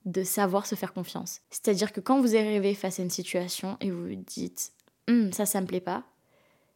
de 0.05 0.23
savoir 0.23 0.65
se 0.65 0.75
faire 0.75 0.93
confiance. 0.93 1.41
C'est-à-dire 1.49 1.91
que 1.91 1.99
quand 1.99 2.21
vous 2.21 2.35
arrivez 2.35 2.73
face 2.73 2.99
à 2.99 3.03
une 3.03 3.09
situation 3.09 3.77
et 3.81 3.91
vous 3.91 4.07
vous 4.07 4.15
dites 4.15 4.71
hum, 5.07 5.31
ça, 5.33 5.45
ça 5.45 5.59
me 5.61 5.67
plaît 5.67 5.81
pas, 5.81 6.03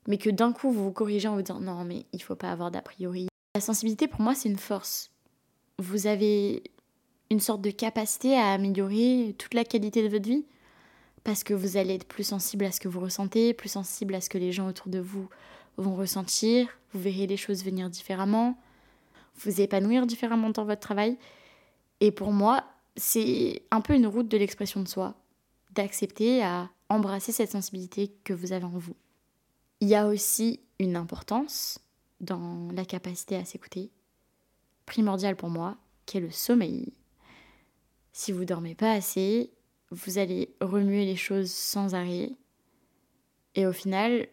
mais 0.07 0.17
que 0.17 0.29
d'un 0.29 0.51
coup 0.51 0.71
vous 0.71 0.85
vous 0.85 0.91
corrigez 0.91 1.27
en 1.27 1.35
vous 1.35 1.41
disant 1.41 1.59
non, 1.59 1.85
mais 1.85 2.05
il 2.13 2.21
faut 2.21 2.35
pas 2.35 2.51
avoir 2.51 2.71
d'a 2.71 2.81
priori. 2.81 3.27
La 3.55 3.61
sensibilité 3.61 4.07
pour 4.07 4.21
moi 4.21 4.35
c'est 4.35 4.49
une 4.49 4.57
force. 4.57 5.11
Vous 5.79 6.07
avez 6.07 6.63
une 7.29 7.39
sorte 7.39 7.61
de 7.61 7.71
capacité 7.71 8.35
à 8.35 8.51
améliorer 8.51 9.35
toute 9.37 9.53
la 9.53 9.63
qualité 9.63 10.03
de 10.03 10.09
votre 10.09 10.27
vie 10.27 10.45
parce 11.23 11.43
que 11.43 11.53
vous 11.53 11.77
allez 11.77 11.95
être 11.95 12.07
plus 12.07 12.23
sensible 12.23 12.65
à 12.65 12.71
ce 12.71 12.79
que 12.79 12.87
vous 12.87 12.99
ressentez, 12.99 13.53
plus 13.53 13.69
sensible 13.69 14.15
à 14.15 14.21
ce 14.21 14.29
que 14.29 14.37
les 14.37 14.51
gens 14.51 14.67
autour 14.67 14.89
de 14.89 14.99
vous 14.99 15.29
vont 15.77 15.95
ressentir, 15.95 16.67
vous 16.93 17.01
verrez 17.01 17.27
les 17.27 17.37
choses 17.37 17.63
venir 17.63 17.89
différemment, 17.89 18.57
vous 19.43 19.61
épanouir 19.61 20.05
différemment 20.05 20.49
dans 20.49 20.65
votre 20.65 20.81
travail. 20.81 21.17
Et 21.99 22.11
pour 22.11 22.31
moi, 22.31 22.63
c'est 22.95 23.63
un 23.71 23.81
peu 23.81 23.93
une 23.93 24.07
route 24.07 24.27
de 24.27 24.37
l'expression 24.37 24.81
de 24.81 24.87
soi, 24.87 25.15
d'accepter 25.73 26.43
à 26.43 26.69
embrasser 26.89 27.31
cette 27.31 27.51
sensibilité 27.51 28.13
que 28.23 28.33
vous 28.33 28.51
avez 28.51 28.65
en 28.65 28.69
vous. 28.69 28.95
Il 29.79 29.87
y 29.87 29.95
a 29.95 30.07
aussi 30.07 30.59
une 30.79 30.95
importance 30.95 31.79
dans 32.19 32.69
la 32.73 32.85
capacité 32.85 33.35
à 33.35 33.45
s'écouter, 33.45 33.91
primordiale 34.85 35.35
pour 35.35 35.49
moi, 35.49 35.77
qui 36.05 36.17
est 36.17 36.21
le 36.21 36.29
sommeil. 36.29 36.93
Si 38.13 38.31
vous 38.31 38.45
dormez 38.45 38.75
pas 38.75 38.91
assez, 38.91 39.51
vous 39.89 40.17
allez 40.17 40.53
remuer 40.59 41.05
les 41.05 41.15
choses 41.15 41.51
sans 41.51 41.95
arrêt, 41.95 42.31
et 43.55 43.65
au 43.65 43.73
final, 43.73 44.27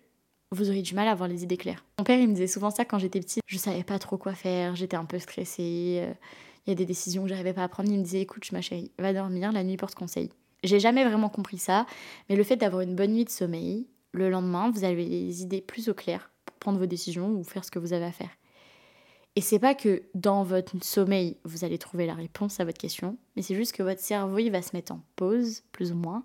vous 0.50 0.70
aurez 0.70 0.82
du 0.82 0.94
mal 0.94 1.08
à 1.08 1.12
avoir 1.12 1.28
les 1.28 1.42
idées 1.42 1.56
claires. 1.56 1.84
Mon 1.98 2.04
père, 2.04 2.18
il 2.18 2.28
me 2.28 2.34
disait 2.34 2.46
souvent 2.46 2.70
ça 2.70 2.84
quand 2.84 2.98
j'étais 2.98 3.20
petite. 3.20 3.42
Je 3.46 3.58
savais 3.58 3.84
pas 3.84 3.98
trop 3.98 4.16
quoi 4.16 4.34
faire, 4.34 4.76
j'étais 4.76 4.96
un 4.96 5.04
peu 5.04 5.18
stressée. 5.18 6.00
Euh, 6.02 6.12
il 6.66 6.70
y 6.70 6.72
a 6.72 6.74
des 6.74 6.86
décisions 6.86 7.22
que 7.22 7.28
j'arrivais 7.28 7.52
pas 7.52 7.64
à 7.64 7.68
prendre. 7.68 7.90
Il 7.90 7.98
me 7.98 8.04
disait 8.04 8.20
écoute, 8.20 8.50
ma 8.52 8.60
chérie, 8.60 8.90
va 8.98 9.12
dormir, 9.12 9.52
la 9.52 9.64
nuit 9.64 9.76
porte 9.76 9.94
conseil. 9.94 10.30
J'ai 10.64 10.80
jamais 10.80 11.04
vraiment 11.04 11.28
compris 11.28 11.58
ça, 11.58 11.86
mais 12.28 12.36
le 12.36 12.42
fait 12.42 12.56
d'avoir 12.56 12.82
une 12.82 12.96
bonne 12.96 13.12
nuit 13.12 13.24
de 13.24 13.30
sommeil, 13.30 13.86
le 14.12 14.28
lendemain, 14.28 14.70
vous 14.70 14.84
avez 14.84 15.04
les 15.04 15.42
idées 15.42 15.60
plus 15.60 15.88
au 15.88 15.94
clair 15.94 16.30
pour 16.44 16.56
prendre 16.56 16.78
vos 16.78 16.86
décisions 16.86 17.30
ou 17.30 17.44
faire 17.44 17.64
ce 17.64 17.70
que 17.70 17.78
vous 17.78 17.92
avez 17.92 18.06
à 18.06 18.12
faire. 18.12 18.30
Et 19.36 19.40
c'est 19.40 19.60
pas 19.60 19.74
que 19.74 20.02
dans 20.14 20.42
votre 20.42 20.72
sommeil, 20.82 21.36
vous 21.44 21.64
allez 21.64 21.78
trouver 21.78 22.06
la 22.06 22.14
réponse 22.14 22.58
à 22.58 22.64
votre 22.64 22.78
question, 22.78 23.16
mais 23.36 23.42
c'est 23.42 23.54
juste 23.54 23.72
que 23.72 23.84
votre 23.84 24.00
cerveau, 24.00 24.38
il 24.38 24.50
va 24.50 24.62
se 24.62 24.74
mettre 24.74 24.92
en 24.92 25.00
pause, 25.14 25.62
plus 25.70 25.92
ou 25.92 25.94
moins. 25.94 26.24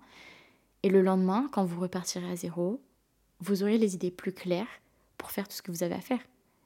Et 0.82 0.88
le 0.88 1.00
lendemain, 1.00 1.48
quand 1.52 1.64
vous 1.64 1.80
repartirez 1.80 2.28
à 2.28 2.34
zéro, 2.34 2.82
vous 3.40 3.62
aurez 3.62 3.78
les 3.78 3.94
idées 3.94 4.10
plus 4.10 4.32
claires 4.32 4.66
pour 5.18 5.30
faire 5.30 5.48
tout 5.48 5.54
ce 5.54 5.62
que 5.62 5.70
vous 5.70 5.82
avez 5.82 5.94
à 5.94 6.00
faire. 6.00 6.20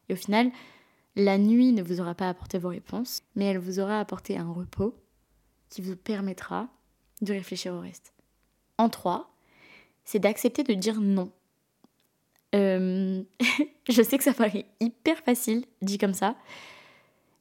Et 0.09 0.13
au 0.13 0.17
final, 0.17 0.51
la 1.17 1.39
nuit 1.39 1.73
ne 1.73 1.83
vous 1.83 2.01
aura 2.01 2.15
pas 2.15 2.29
apporté 2.29 2.59
vos 2.59 2.69
réponses, 2.69 3.23
mais 3.35 3.47
elle 3.47 3.59
vous 3.59 3.81
aura 3.81 4.01
apporté 4.01 4.39
un 4.39 4.51
repos 4.51 4.95
qui 5.69 5.83
vous 5.83 5.97
permettra 5.97 6.69
de 7.21 7.33
réfléchir 7.33 7.75
au 7.75 7.81
reste. 7.81 8.13
En 8.79 8.89
trois, 8.89 9.35
c'est 10.05 10.21
d'accepter 10.21 10.63
de 10.63 10.75
dire 10.75 11.01
non 11.01 11.31
Euh, 12.55 13.23
je 13.89 14.03
sais 14.03 14.17
que 14.17 14.25
ça 14.25 14.33
paraît 14.33 14.67
hyper 14.81 15.19
facile 15.19 15.67
dit 15.83 15.99
comme 15.99 16.15
ça, 16.15 16.37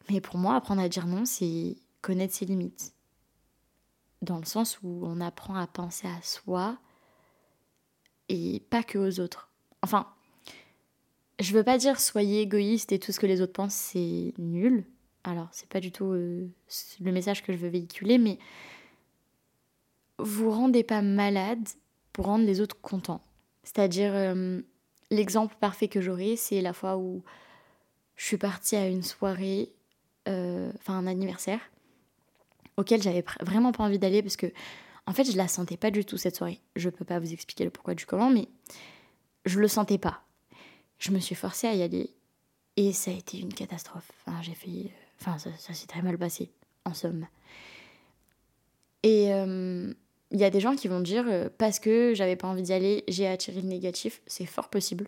mais 0.10 0.22
pour 0.22 0.38
moi, 0.38 0.56
apprendre 0.56 0.82
à 0.82 0.90
dire 0.90 1.06
non, 1.06 1.26
c'est 1.26 1.78
connaître 2.02 2.34
ses 2.34 2.46
limites. 2.46 2.94
Dans 4.22 4.40
le 4.40 4.46
sens 4.46 4.80
où 4.82 5.02
on 5.04 5.22
apprend 5.22 5.56
à 5.56 5.68
penser 5.68 6.08
à 6.08 6.22
soi 6.24 6.78
et 8.30 8.62
pas 8.70 8.84
que 8.84 8.98
aux 8.98 9.20
autres. 9.20 9.50
Enfin, 9.82 10.08
je 11.40 11.54
veux 11.54 11.64
pas 11.64 11.78
dire 11.78 12.00
soyez 12.00 12.42
égoïste 12.42 12.92
et 12.92 13.00
tout 13.00 13.12
ce 13.12 13.20
que 13.20 13.28
les 13.28 13.42
autres 13.42 13.54
pensent 13.54 13.76
c'est 13.76 14.34
nul. 14.38 14.86
Alors, 15.24 15.50
c'est 15.52 15.68
pas 15.68 15.82
du 15.82 15.92
tout 15.92 16.12
euh, 16.12 16.48
le 17.02 17.12
message 17.12 17.44
que 17.44 17.52
je 17.52 17.58
veux 17.58 17.68
véhiculer, 17.68 18.18
mais 18.18 18.40
vous 20.20 20.50
rendez 20.50 20.84
pas 20.84 21.02
malade 21.02 21.68
pour 22.14 22.26
rendre 22.26 22.46
les 22.46 22.62
autres 22.62 22.80
contents. 22.82 23.22
C'est-à-dire, 23.64 24.16
euh, 24.16 24.62
l'exemple 25.12 25.56
parfait 25.60 25.88
que 25.88 26.02
j'aurai, 26.02 26.36
c'est 26.36 26.62
la 26.62 26.74
fois 26.74 26.98
où 26.98 27.24
je 28.16 28.26
suis 28.26 28.38
partie 28.38 28.76
à 28.76 28.88
une 28.88 29.04
soirée, 29.04 29.74
euh, 30.28 30.72
enfin 30.78 30.98
un 30.98 31.08
anniversaire, 31.08 31.60
auquel 32.78 33.02
j'avais 33.02 33.24
vraiment 33.42 33.72
pas 33.72 33.84
envie 33.84 34.00
d'aller 34.00 34.22
parce 34.24 34.38
que, 34.38 34.48
en 35.08 35.14
fait, 35.14 35.24
je 35.24 35.38
la 35.38 35.48
sentais 35.48 35.78
pas 35.78 35.90
du 35.90 36.04
tout 36.04 36.18
cette 36.18 36.36
soirée. 36.36 36.60
Je 36.76 36.90
peux 36.90 37.06
pas 37.06 37.18
vous 37.20 37.32
expliquer 37.32 37.64
le 37.64 37.70
pourquoi 37.70 37.96
du 37.96 38.06
comment, 38.06 38.30
mais 38.30 38.50
je 39.46 39.60
le 39.60 39.70
sentais 39.70 39.98
pas. 39.98 40.22
Je 41.00 41.12
me 41.12 41.20
suis 41.20 41.34
forcée 41.34 41.66
à 41.66 41.74
y 41.74 41.82
aller 41.82 42.14
et 42.76 42.92
ça 42.92 43.12
a 43.12 43.14
été 43.14 43.40
une 43.40 43.54
catastrophe. 43.54 44.12
Enfin, 44.26 44.42
j'ai 44.42 44.54
fait. 44.54 44.92
Enfin, 45.22 45.38
ça, 45.38 45.74
s'est 45.74 45.88
très 45.88 46.02
mal 46.02 46.18
passé, 46.18 46.52
en 46.84 46.94
somme. 46.94 47.26
Et 49.02 49.34
euh, 49.34 49.94
il 50.32 50.40
y 50.40 50.44
a 50.44 50.50
des 50.50 50.60
gens 50.60 50.76
qui 50.76 50.90
vont 50.90 51.00
dire 51.00 51.24
euh, 51.28 51.48
parce 51.58 51.80
que 51.80 52.14
j'avais 52.14 52.36
pas 52.36 52.50
envie 52.50 52.62
d'y 52.62 52.74
aller, 52.74 53.06
j'ai 53.08 53.28
attiré 53.28 53.62
le 53.62 53.68
négatif. 53.70 54.22
C'est 54.28 54.46
fort 54.46 54.70
possible. 54.70 55.08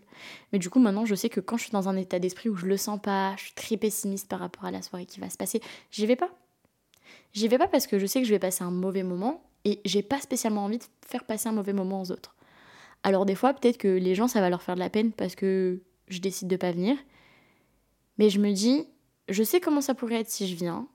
Mais 0.52 0.58
du 0.58 0.70
coup, 0.70 0.80
maintenant, 0.80 1.04
je 1.04 1.14
sais 1.14 1.28
que 1.28 1.40
quand 1.40 1.58
je 1.58 1.64
suis 1.64 1.72
dans 1.72 1.90
un 1.90 1.96
état 1.96 2.18
d'esprit 2.18 2.48
où 2.48 2.56
je 2.56 2.66
le 2.66 2.78
sens 2.78 2.98
pas, 2.98 3.34
je 3.36 3.44
suis 3.44 3.54
très 3.54 3.76
pessimiste 3.76 4.28
par 4.28 4.38
rapport 4.38 4.64
à 4.64 4.70
la 4.70 4.80
soirée 4.80 5.04
qui 5.04 5.20
va 5.20 5.28
se 5.28 5.36
passer, 5.36 5.60
j'y 5.90 6.06
vais 6.06 6.16
pas. 6.16 6.30
J'y 7.34 7.48
vais 7.48 7.58
pas 7.58 7.68
parce 7.68 7.86
que 7.86 7.98
je 7.98 8.06
sais 8.06 8.20
que 8.20 8.26
je 8.26 8.32
vais 8.32 8.38
passer 8.38 8.64
un 8.64 8.70
mauvais 8.70 9.02
moment 9.02 9.42
et 9.64 9.80
j'ai 9.84 10.02
pas 10.02 10.20
spécialement 10.20 10.64
envie 10.64 10.78
de 10.78 10.84
faire 11.06 11.24
passer 11.24 11.48
un 11.48 11.52
mauvais 11.52 11.72
moment 11.72 12.02
aux 12.02 12.10
autres. 12.12 12.34
Alors 13.02 13.26
des 13.26 13.34
fois, 13.34 13.54
peut-être 13.54 13.78
que 13.78 13.88
les 13.88 14.14
gens, 14.14 14.28
ça 14.28 14.40
va 14.40 14.50
leur 14.50 14.62
faire 14.62 14.74
de 14.74 14.80
la 14.80 14.90
peine 14.90 15.12
parce 15.12 15.34
que 15.34 15.80
je 16.08 16.20
décide 16.20 16.48
de 16.48 16.56
pas 16.56 16.72
venir. 16.72 16.96
Mais 18.18 18.30
je 18.30 18.40
me 18.40 18.52
dis, 18.52 18.86
je 19.28 19.42
sais 19.42 19.60
comment 19.60 19.80
ça 19.80 19.94
pourrait 19.94 20.20
être 20.20 20.30
si 20.30 20.46
je 20.46 20.56
viens. 20.56 20.86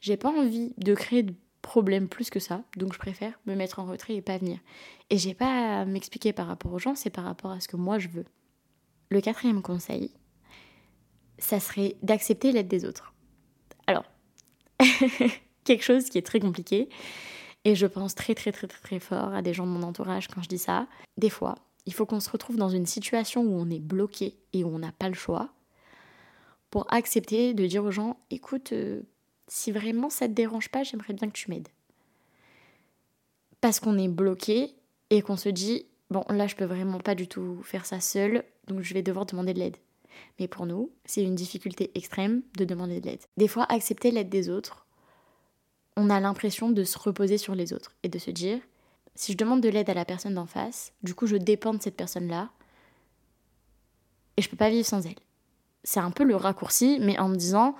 J'ai 0.00 0.16
pas 0.16 0.30
envie 0.30 0.72
de 0.78 0.94
créer 0.94 1.22
de 1.22 1.34
problèmes 1.62 2.08
plus 2.08 2.30
que 2.30 2.40
ça, 2.40 2.62
donc 2.76 2.94
je 2.94 2.98
préfère 2.98 3.38
me 3.46 3.54
mettre 3.54 3.80
en 3.80 3.84
retrait 3.84 4.14
et 4.14 4.22
pas 4.22 4.38
venir. 4.38 4.58
Et 5.10 5.18
j'ai 5.18 5.34
pas 5.34 5.80
à 5.80 5.84
m'expliquer 5.84 6.32
par 6.32 6.46
rapport 6.46 6.72
aux 6.72 6.78
gens, 6.78 6.94
c'est 6.94 7.10
par 7.10 7.24
rapport 7.24 7.50
à 7.50 7.60
ce 7.60 7.68
que 7.68 7.76
moi 7.76 7.98
je 7.98 8.08
veux. 8.08 8.24
Le 9.10 9.20
quatrième 9.20 9.60
conseil, 9.60 10.10
ça 11.38 11.60
serait 11.60 11.96
d'accepter 12.02 12.52
l'aide 12.52 12.68
des 12.68 12.84
autres. 12.84 13.12
Alors, 13.86 14.04
quelque 15.64 15.84
chose 15.84 16.08
qui 16.08 16.18
est 16.18 16.26
très 16.26 16.40
compliqué, 16.40 16.88
et 17.64 17.74
je 17.74 17.86
pense 17.86 18.14
très 18.14 18.34
très 18.34 18.52
très 18.52 18.66
très 18.66 18.80
très 18.80 19.00
fort 19.00 19.34
à 19.34 19.42
des 19.42 19.52
gens 19.52 19.66
de 19.66 19.72
mon 19.72 19.82
entourage 19.82 20.28
quand 20.28 20.42
je 20.42 20.48
dis 20.48 20.58
ça. 20.58 20.86
Des 21.16 21.30
fois, 21.30 21.56
il 21.86 21.92
faut 21.92 22.06
qu'on 22.06 22.20
se 22.20 22.30
retrouve 22.30 22.56
dans 22.56 22.68
une 22.68 22.86
situation 22.86 23.42
où 23.42 23.52
on 23.52 23.70
est 23.70 23.80
bloqué 23.80 24.36
et 24.52 24.64
où 24.64 24.68
on 24.68 24.78
n'a 24.78 24.92
pas 24.92 25.08
le 25.08 25.14
choix 25.14 25.50
pour 26.70 26.92
accepter 26.92 27.52
de 27.52 27.66
dire 27.66 27.84
aux 27.84 27.90
gens 27.90 28.16
écoute, 28.30 28.72
euh, 28.72 29.02
si 29.48 29.72
vraiment 29.72 30.08
ça 30.08 30.28
te 30.28 30.32
dérange 30.32 30.68
pas, 30.68 30.84
j'aimerais 30.84 31.14
bien 31.14 31.28
que 31.28 31.36
tu 31.36 31.50
m'aides. 31.50 31.68
Parce 33.60 33.80
qu'on 33.80 33.98
est 33.98 34.08
bloqué 34.08 34.74
et 35.10 35.20
qu'on 35.20 35.36
se 35.36 35.48
dit 35.48 35.86
bon, 36.10 36.24
là 36.28 36.46
je 36.46 36.56
peux 36.56 36.64
vraiment 36.64 36.98
pas 36.98 37.14
du 37.14 37.28
tout 37.28 37.60
faire 37.62 37.86
ça 37.86 38.00
seul, 38.00 38.44
donc 38.68 38.82
je 38.82 38.94
vais 38.94 39.02
devoir 39.02 39.26
demander 39.26 39.52
de 39.52 39.58
l'aide. 39.58 39.76
Mais 40.38 40.48
pour 40.48 40.66
nous, 40.66 40.90
c'est 41.04 41.22
une 41.22 41.34
difficulté 41.34 41.90
extrême 41.94 42.42
de 42.56 42.64
demander 42.64 43.00
de 43.00 43.06
l'aide. 43.06 43.24
Des 43.36 43.48
fois, 43.48 43.64
accepter 43.68 44.10
l'aide 44.10 44.28
des 44.28 44.48
autres, 44.48 44.79
on 45.96 46.10
a 46.10 46.20
l'impression 46.20 46.70
de 46.70 46.84
se 46.84 46.98
reposer 46.98 47.38
sur 47.38 47.54
les 47.54 47.72
autres 47.72 47.94
et 48.02 48.08
de 48.08 48.18
se 48.18 48.30
dire 48.30 48.60
si 49.14 49.32
je 49.32 49.36
demande 49.36 49.60
de 49.60 49.68
l'aide 49.68 49.90
à 49.90 49.94
la 49.94 50.04
personne 50.04 50.34
d'en 50.34 50.46
face, 50.46 50.92
du 51.02 51.14
coup 51.14 51.26
je 51.26 51.36
dépends 51.36 51.74
de 51.74 51.82
cette 51.82 51.96
personne-là 51.96 52.50
et 54.36 54.42
je 54.42 54.48
peux 54.48 54.56
pas 54.56 54.70
vivre 54.70 54.86
sans 54.86 55.04
elle. 55.06 55.18
C'est 55.82 56.00
un 56.00 56.10
peu 56.10 56.24
le 56.24 56.36
raccourci, 56.36 56.98
mais 57.00 57.18
en 57.18 57.28
me 57.28 57.36
disant, 57.36 57.74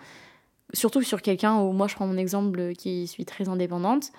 surtout 0.72 1.02
sur 1.02 1.22
quelqu'un 1.22 1.58
où 1.60 1.72
moi 1.72 1.86
je 1.86 1.94
prends 1.94 2.06
mon 2.06 2.16
exemple 2.16 2.74
qui 2.74 3.06
suis 3.06 3.24
très 3.24 3.48
indépendante, 3.48 4.12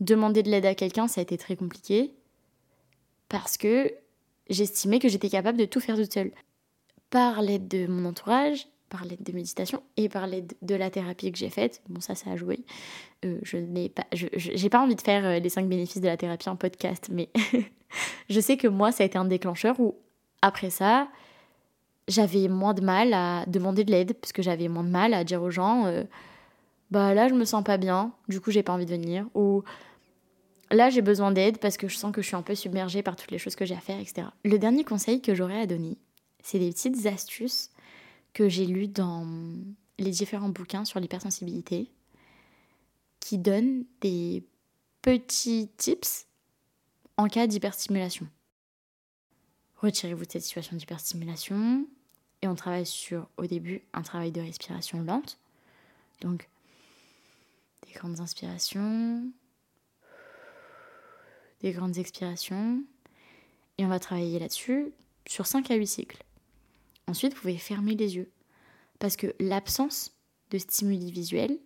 demander 0.00 0.42
de 0.42 0.50
l'aide 0.50 0.66
à 0.66 0.74
quelqu'un 0.74 1.08
ça 1.08 1.20
a 1.20 1.22
été 1.22 1.38
très 1.38 1.56
compliqué 1.56 2.14
parce 3.28 3.56
que 3.56 3.92
j'estimais 4.48 4.98
que 4.98 5.08
j'étais 5.08 5.28
capable 5.28 5.58
de 5.58 5.64
tout 5.64 5.80
faire 5.80 5.96
toute 5.96 6.12
seule. 6.12 6.32
Par 7.10 7.40
l'aide 7.40 7.68
de 7.68 7.86
mon 7.86 8.04
entourage, 8.04 8.68
par 8.88 9.04
l'aide 9.04 9.22
de 9.22 9.32
méditation 9.32 9.82
et 9.96 10.08
par 10.08 10.26
l'aide 10.26 10.54
de 10.62 10.74
la 10.74 10.90
thérapie 10.90 11.30
que 11.32 11.38
j'ai 11.38 11.50
faite. 11.50 11.82
Bon, 11.88 12.00
ça, 12.00 12.14
ça 12.14 12.30
a 12.30 12.36
joué. 12.36 12.64
Euh, 13.24 13.38
je 13.42 13.56
n'ai 13.56 13.88
pas, 13.88 14.06
j'ai 14.12 14.68
pas 14.68 14.80
envie 14.80 14.96
de 14.96 15.00
faire 15.00 15.24
euh, 15.24 15.38
les 15.38 15.48
cinq 15.48 15.68
bénéfices 15.68 16.00
de 16.00 16.06
la 16.06 16.16
thérapie 16.16 16.48
en 16.48 16.56
podcast, 16.56 17.08
mais 17.10 17.28
je 18.30 18.40
sais 18.40 18.56
que 18.56 18.68
moi, 18.68 18.92
ça 18.92 19.02
a 19.02 19.06
été 19.06 19.18
un 19.18 19.24
déclencheur 19.24 19.78
où, 19.80 19.94
après 20.42 20.70
ça, 20.70 21.08
j'avais 22.08 22.48
moins 22.48 22.74
de 22.74 22.80
mal 22.80 23.12
à 23.12 23.44
demander 23.46 23.84
de 23.84 23.90
l'aide, 23.90 24.14
parce 24.14 24.32
que 24.32 24.42
j'avais 24.42 24.68
moins 24.68 24.84
de 24.84 24.90
mal 24.90 25.14
à 25.14 25.24
dire 25.24 25.42
aux 25.42 25.50
gens, 25.50 25.86
euh, 25.86 26.04
bah 26.90 27.14
là, 27.14 27.28
je 27.28 27.34
me 27.34 27.44
sens 27.44 27.62
pas 27.62 27.76
bien, 27.76 28.12
du 28.28 28.40
coup, 28.40 28.50
j'ai 28.50 28.62
pas 28.62 28.72
envie 28.72 28.86
de 28.86 28.90
venir. 28.90 29.26
Ou 29.34 29.62
là, 30.70 30.90
j'ai 30.90 31.02
besoin 31.02 31.32
d'aide 31.32 31.58
parce 31.58 31.76
que 31.76 31.88
je 31.88 31.96
sens 31.96 32.12
que 32.12 32.22
je 32.22 32.26
suis 32.28 32.36
un 32.36 32.42
peu 32.42 32.54
submergée 32.54 33.02
par 33.02 33.16
toutes 33.16 33.30
les 33.30 33.38
choses 33.38 33.56
que 33.56 33.66
j'ai 33.66 33.74
à 33.74 33.80
faire, 33.80 34.00
etc. 34.00 34.28
Le 34.44 34.58
dernier 34.58 34.84
conseil 34.84 35.20
que 35.20 35.34
j'aurais 35.34 35.60
à 35.60 35.66
donner, 35.66 35.98
c'est 36.42 36.58
des 36.58 36.70
petites 36.70 37.04
astuces 37.06 37.70
que 38.38 38.48
j'ai 38.48 38.66
lu 38.66 38.86
dans 38.86 39.26
les 39.98 40.12
différents 40.12 40.48
bouquins 40.48 40.84
sur 40.84 41.00
l'hypersensibilité 41.00 41.90
qui 43.18 43.36
donnent 43.36 43.84
des 44.00 44.46
petits 45.02 45.68
tips 45.76 46.28
en 47.16 47.26
cas 47.26 47.48
d'hyperstimulation. 47.48 48.28
Retirez-vous 49.78 50.24
de 50.24 50.30
cette 50.30 50.44
situation 50.44 50.76
d'hyperstimulation 50.76 51.88
et 52.40 52.46
on 52.46 52.54
travaille 52.54 52.86
sur, 52.86 53.28
au 53.38 53.46
début, 53.46 53.82
un 53.92 54.02
travail 54.02 54.30
de 54.30 54.40
respiration 54.40 55.02
lente. 55.02 55.40
Donc, 56.20 56.48
des 57.88 57.92
grandes 57.92 58.20
inspirations, 58.20 59.32
des 61.60 61.72
grandes 61.72 61.98
expirations. 61.98 62.84
Et 63.78 63.84
on 63.84 63.88
va 63.88 63.98
travailler 63.98 64.38
là-dessus 64.38 64.92
sur 65.26 65.48
5 65.48 65.72
à 65.72 65.74
8 65.74 65.86
cycles. 65.88 66.22
Ensuite, 67.08 67.34
vous 67.34 67.40
pouvez 67.40 67.56
fermer 67.56 67.96
les 67.96 68.16
yeux. 68.16 68.30
Parce 68.98 69.16
que 69.16 69.34
l'absence 69.40 70.12
de 70.50 70.58
stimuli 70.58 71.10
visuels, 71.10 71.58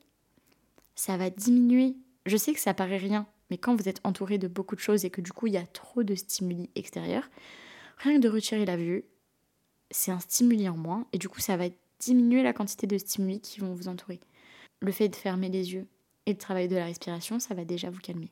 ça 0.95 1.17
va 1.17 1.31
diminuer. 1.31 1.97
Je 2.27 2.37
sais 2.37 2.55
que 2.55 2.61
ça 2.61 2.75
paraît 2.75 2.97
rien, 2.97 3.27
mais 3.51 3.59
quand 3.59 3.75
vous 3.75 3.89
êtes 3.89 4.01
entouré 4.05 4.39
de 4.39 4.49
beaucoup 4.49 4.77
de 4.77 4.81
choses 4.81 5.05
et 5.05 5.11
que 5.11 5.21
du 5.21 5.33
coup 5.33 5.49
il 5.49 5.55
y 5.55 5.59
a 5.59 5.67
trop 5.67 6.05
de 6.05 6.15
stimuli 6.15 6.71
extérieurs, 6.77 7.29
rien 7.99 8.17
que 8.17 8.23
de 8.23 8.29
retirer 8.29 8.65
la 8.65 8.77
vue, 8.77 9.05
c'est 9.91 10.13
un 10.13 10.21
stimuli 10.21 10.69
en 10.69 10.77
moins 10.77 11.07
et 11.13 11.19
du 11.19 11.29
coup 11.29 11.41
ça 11.41 11.57
va 11.57 11.67
diminuer 11.99 12.43
la 12.43 12.53
quantité 12.53 12.87
de 12.87 12.99
stimuli 12.99 13.41
qui 13.41 13.61
vont 13.61 13.75
vous 13.75 13.89
entourer. 13.89 14.21
Le 14.81 14.93
fait 14.93 15.09
de 15.09 15.17
fermer 15.17 15.49
les 15.49 15.73
yeux 15.73 15.87
et 16.27 16.35
de 16.35 16.39
travailler 16.39 16.69
de 16.69 16.77
la 16.77 16.85
respiration, 16.85 17.41
ça 17.41 17.55
va 17.55 17.65
déjà 17.65 17.91
vous 17.91 18.01
calmer. 18.01 18.31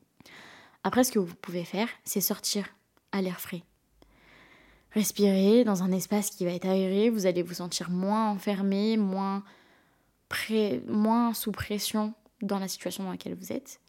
Après, 0.83 1.03
ce 1.03 1.11
que 1.11 1.19
vous 1.19 1.35
pouvez 1.35 1.63
faire, 1.63 1.87
c'est 2.03 2.21
sortir 2.21 2.67
à 3.11 3.21
l'air 3.21 3.39
frais. 3.39 3.63
Respirer 4.93 5.63
dans 5.63 5.83
un 5.83 5.91
espace 5.91 6.29
qui 6.31 6.43
va 6.43 6.51
être 6.51 6.67
aéré, 6.67 7.09
vous 7.09 7.25
allez 7.25 7.43
vous 7.43 7.55
sentir 7.55 7.89
moins 7.89 8.29
enfermé, 8.29 8.97
moins, 8.97 9.43
moins 10.87 11.33
sous 11.33 11.51
pression 11.51 12.13
dans 12.41 12.59
la 12.59 12.67
situation 12.67 13.03
dans 13.05 13.11
laquelle 13.11 13.35
vous 13.35 13.53
êtes. 13.53 13.79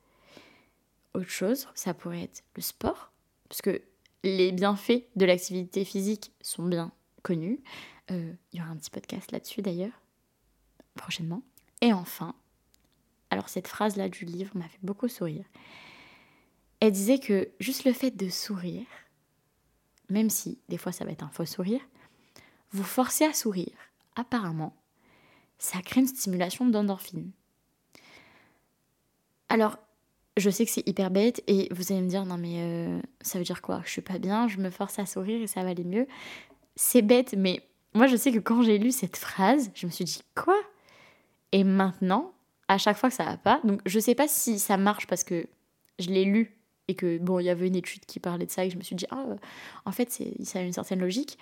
Autre 1.15 1.29
chose, 1.29 1.69
ça 1.75 1.93
pourrait 1.93 2.23
être 2.23 2.45
le 2.55 2.63
sport, 2.63 3.13
parce 3.49 3.63
que 3.63 3.83
les 4.23 4.53
bienfaits 4.53 5.05
de 5.17 5.27
l'activité 5.27 5.85
physique 5.85 6.33
sont 6.41 6.65
bien 6.65 6.93
connus. 7.23 7.61
Euh, 8.11 8.33
il 8.53 8.61
y 8.61 8.63
aura 8.63 8.71
un 8.71 8.77
petit 8.77 8.91
podcast 8.91 9.33
là-dessus 9.33 9.61
d'ailleurs, 9.61 10.01
prochainement. 10.95 11.43
Et 11.81 11.93
enfin, 11.93 12.35
alors 13.31 13.49
cette 13.49 13.67
phrase-là 13.67 14.09
du 14.09 14.25
livre 14.25 14.57
m'a 14.57 14.69
fait 14.69 14.79
beaucoup 14.83 15.09
sourire. 15.09 15.45
Elle 16.81 16.93
disait 16.93 17.19
que 17.19 17.51
juste 17.61 17.85
le 17.85 17.93
fait 17.93 18.11
de 18.11 18.29
sourire, 18.29 18.87
même 20.13 20.31
si 20.31 20.59
des 20.69 20.77
fois 20.77 20.93
ça 20.93 21.05
va 21.05 21.11
être 21.11 21.25
un 21.25 21.31
faux 21.31 21.45
sourire, 21.45 21.81
vous 22.71 22.85
forcez 22.85 23.25
à 23.25 23.33
sourire, 23.33 23.77
apparemment, 24.15 24.75
ça 25.59 25.81
crée 25.81 26.01
une 26.01 26.07
stimulation 26.07 26.67
d'endorphine. 26.67 27.31
Alors, 29.49 29.79
je 30.37 30.49
sais 30.49 30.65
que 30.65 30.71
c'est 30.71 30.87
hyper 30.89 31.11
bête 31.11 31.43
et 31.47 31.69
vous 31.73 31.93
allez 31.93 32.01
me 32.01 32.09
dire 32.09 32.25
non 32.25 32.39
mais 32.39 32.57
euh, 32.59 33.01
ça 33.21 33.39
veut 33.39 33.45
dire 33.45 33.61
quoi? 33.61 33.83
Je 33.85 33.91
suis 33.91 34.03
pas 34.03 34.19
bien, 34.19 34.49
je 34.49 34.59
me 34.59 34.71
force 34.71 34.99
à 34.99 35.07
sourire 35.07 35.43
et 35.43 35.47
ça 35.47 35.63
va 35.63 35.71
aller 35.71 35.85
mieux. 35.85 36.07
C'est 36.75 37.03
bête, 37.03 37.35
mais 37.37 37.63
moi 37.95 38.07
je 38.07 38.17
sais 38.17 38.33
que 38.33 38.39
quand 38.39 38.63
j'ai 38.63 38.79
lu 38.79 38.93
cette 38.93 39.17
phrase, 39.17 39.71
je 39.75 39.87
me 39.87 39.91
suis 39.91 40.05
dit 40.05 40.23
quoi? 40.35 40.57
Et 41.53 41.65
maintenant, 41.65 42.33
à 42.69 42.79
chaque 42.79 42.97
fois 42.97 43.11
que 43.11 43.15
ça 43.15 43.25
va 43.25 43.37
pas, 43.37 43.61
donc 43.65 43.81
je 43.85 43.99
sais 43.99 44.15
pas 44.15 44.29
si 44.29 44.59
ça 44.59 44.79
marche 44.79 45.07
parce 45.07 45.25
que 45.25 45.47
je 45.99 46.09
l'ai 46.09 46.25
lu 46.25 46.57
et 46.89 46.95
que 46.95 47.19
bon, 47.19 47.39
il 47.39 47.45
y 47.45 47.51
avait 47.51 47.69
une 47.69 47.77
étude 47.77 48.05
qui 48.07 48.21
parlait 48.21 48.47
de 48.47 48.51
ça 48.51 48.65
et 48.65 48.71
je 48.71 48.77
me 48.77 48.83
suis 48.83 48.97
dit, 48.97 49.07
ah, 49.11 49.25
en 49.85 49.93
fait, 49.93 50.11
ça 50.43 50.59
a 50.59 50.63
une 50.63 50.73
certaine 50.73 51.01
logique. 51.01 51.39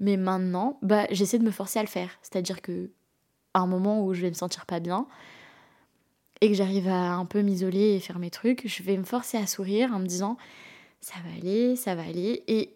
Mais 0.00 0.16
maintenant, 0.16 0.78
bah, 0.82 1.06
j'essaie 1.10 1.38
de 1.38 1.44
me 1.44 1.50
forcer 1.50 1.78
à 1.78 1.82
le 1.82 1.88
faire. 1.88 2.10
C'est-à-dire 2.22 2.62
que 2.62 2.90
à 3.54 3.60
un 3.60 3.66
moment 3.66 4.04
où 4.04 4.14
je 4.14 4.22
vais 4.22 4.28
me 4.28 4.34
sentir 4.34 4.66
pas 4.66 4.80
bien 4.80 5.06
et 6.40 6.48
que 6.48 6.54
j'arrive 6.54 6.88
à 6.88 7.14
un 7.14 7.24
peu 7.24 7.40
m'isoler 7.40 7.94
et 7.94 8.00
faire 8.00 8.18
mes 8.18 8.30
trucs, 8.30 8.66
je 8.66 8.82
vais 8.82 8.96
me 8.96 9.04
forcer 9.04 9.38
à 9.38 9.46
sourire 9.46 9.90
en 9.92 9.98
me 9.98 10.06
disant 10.06 10.36
ça 11.00 11.14
va 11.24 11.36
aller, 11.36 11.76
ça 11.76 11.94
va 11.94 12.02
aller. 12.02 12.44
Et 12.46 12.74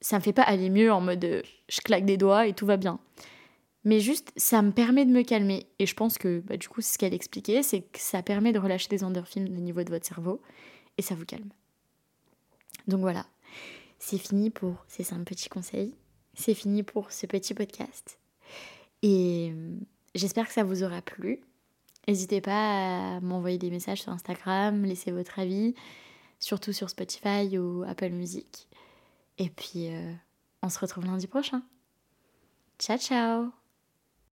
ça 0.00 0.16
me 0.16 0.22
fait 0.22 0.32
pas 0.32 0.42
aller 0.42 0.70
mieux 0.70 0.92
en 0.92 1.00
mode 1.00 1.24
euh, 1.24 1.42
je 1.68 1.80
claque 1.80 2.04
des 2.04 2.16
doigts 2.16 2.46
et 2.46 2.54
tout 2.54 2.66
va 2.66 2.76
bien. 2.76 2.98
Mais 3.84 4.00
juste, 4.00 4.32
ça 4.36 4.62
me 4.62 4.72
permet 4.72 5.04
de 5.04 5.10
me 5.10 5.22
calmer. 5.22 5.66
Et 5.78 5.86
je 5.86 5.94
pense 5.94 6.18
que 6.18 6.40
bah, 6.40 6.56
du 6.56 6.68
coup, 6.68 6.80
ce 6.80 6.98
qu'elle 6.98 7.14
expliquait, 7.14 7.62
c'est 7.62 7.82
que 7.82 8.00
ça 8.00 8.22
permet 8.22 8.52
de 8.52 8.58
relâcher 8.58 8.88
des 8.88 9.04
endorphines 9.04 9.46
au 9.46 9.60
niveau 9.60 9.84
de 9.84 9.90
votre 9.90 10.06
cerveau 10.06 10.40
et 10.98 11.02
ça 11.02 11.14
vous 11.14 11.24
calme. 11.24 11.50
Donc 12.86 13.00
voilà, 13.00 13.26
c'est 13.98 14.18
fini 14.18 14.50
pour 14.50 14.84
ces 14.88 15.04
cinq 15.04 15.24
petits 15.24 15.48
conseils. 15.48 15.94
C'est 16.34 16.54
fini 16.54 16.82
pour 16.82 17.10
ce 17.12 17.26
petit 17.26 17.54
podcast. 17.54 18.18
Et 19.02 19.52
euh, 19.52 19.76
j'espère 20.14 20.46
que 20.46 20.52
ça 20.52 20.64
vous 20.64 20.82
aura 20.82 21.02
plu. 21.02 21.40
N'hésitez 22.06 22.40
pas 22.40 23.16
à 23.16 23.20
m'envoyer 23.20 23.58
des 23.58 23.70
messages 23.70 24.02
sur 24.02 24.12
Instagram, 24.12 24.84
laisser 24.84 25.10
votre 25.10 25.38
avis, 25.38 25.74
surtout 26.38 26.72
sur 26.72 26.90
Spotify 26.90 27.58
ou 27.58 27.82
Apple 27.84 28.10
Music. 28.10 28.68
Et 29.38 29.50
puis, 29.50 29.92
euh, 29.92 30.12
on 30.62 30.68
se 30.68 30.78
retrouve 30.78 31.06
lundi 31.06 31.26
prochain. 31.26 31.62
Ciao, 32.78 32.98
ciao 32.98 33.65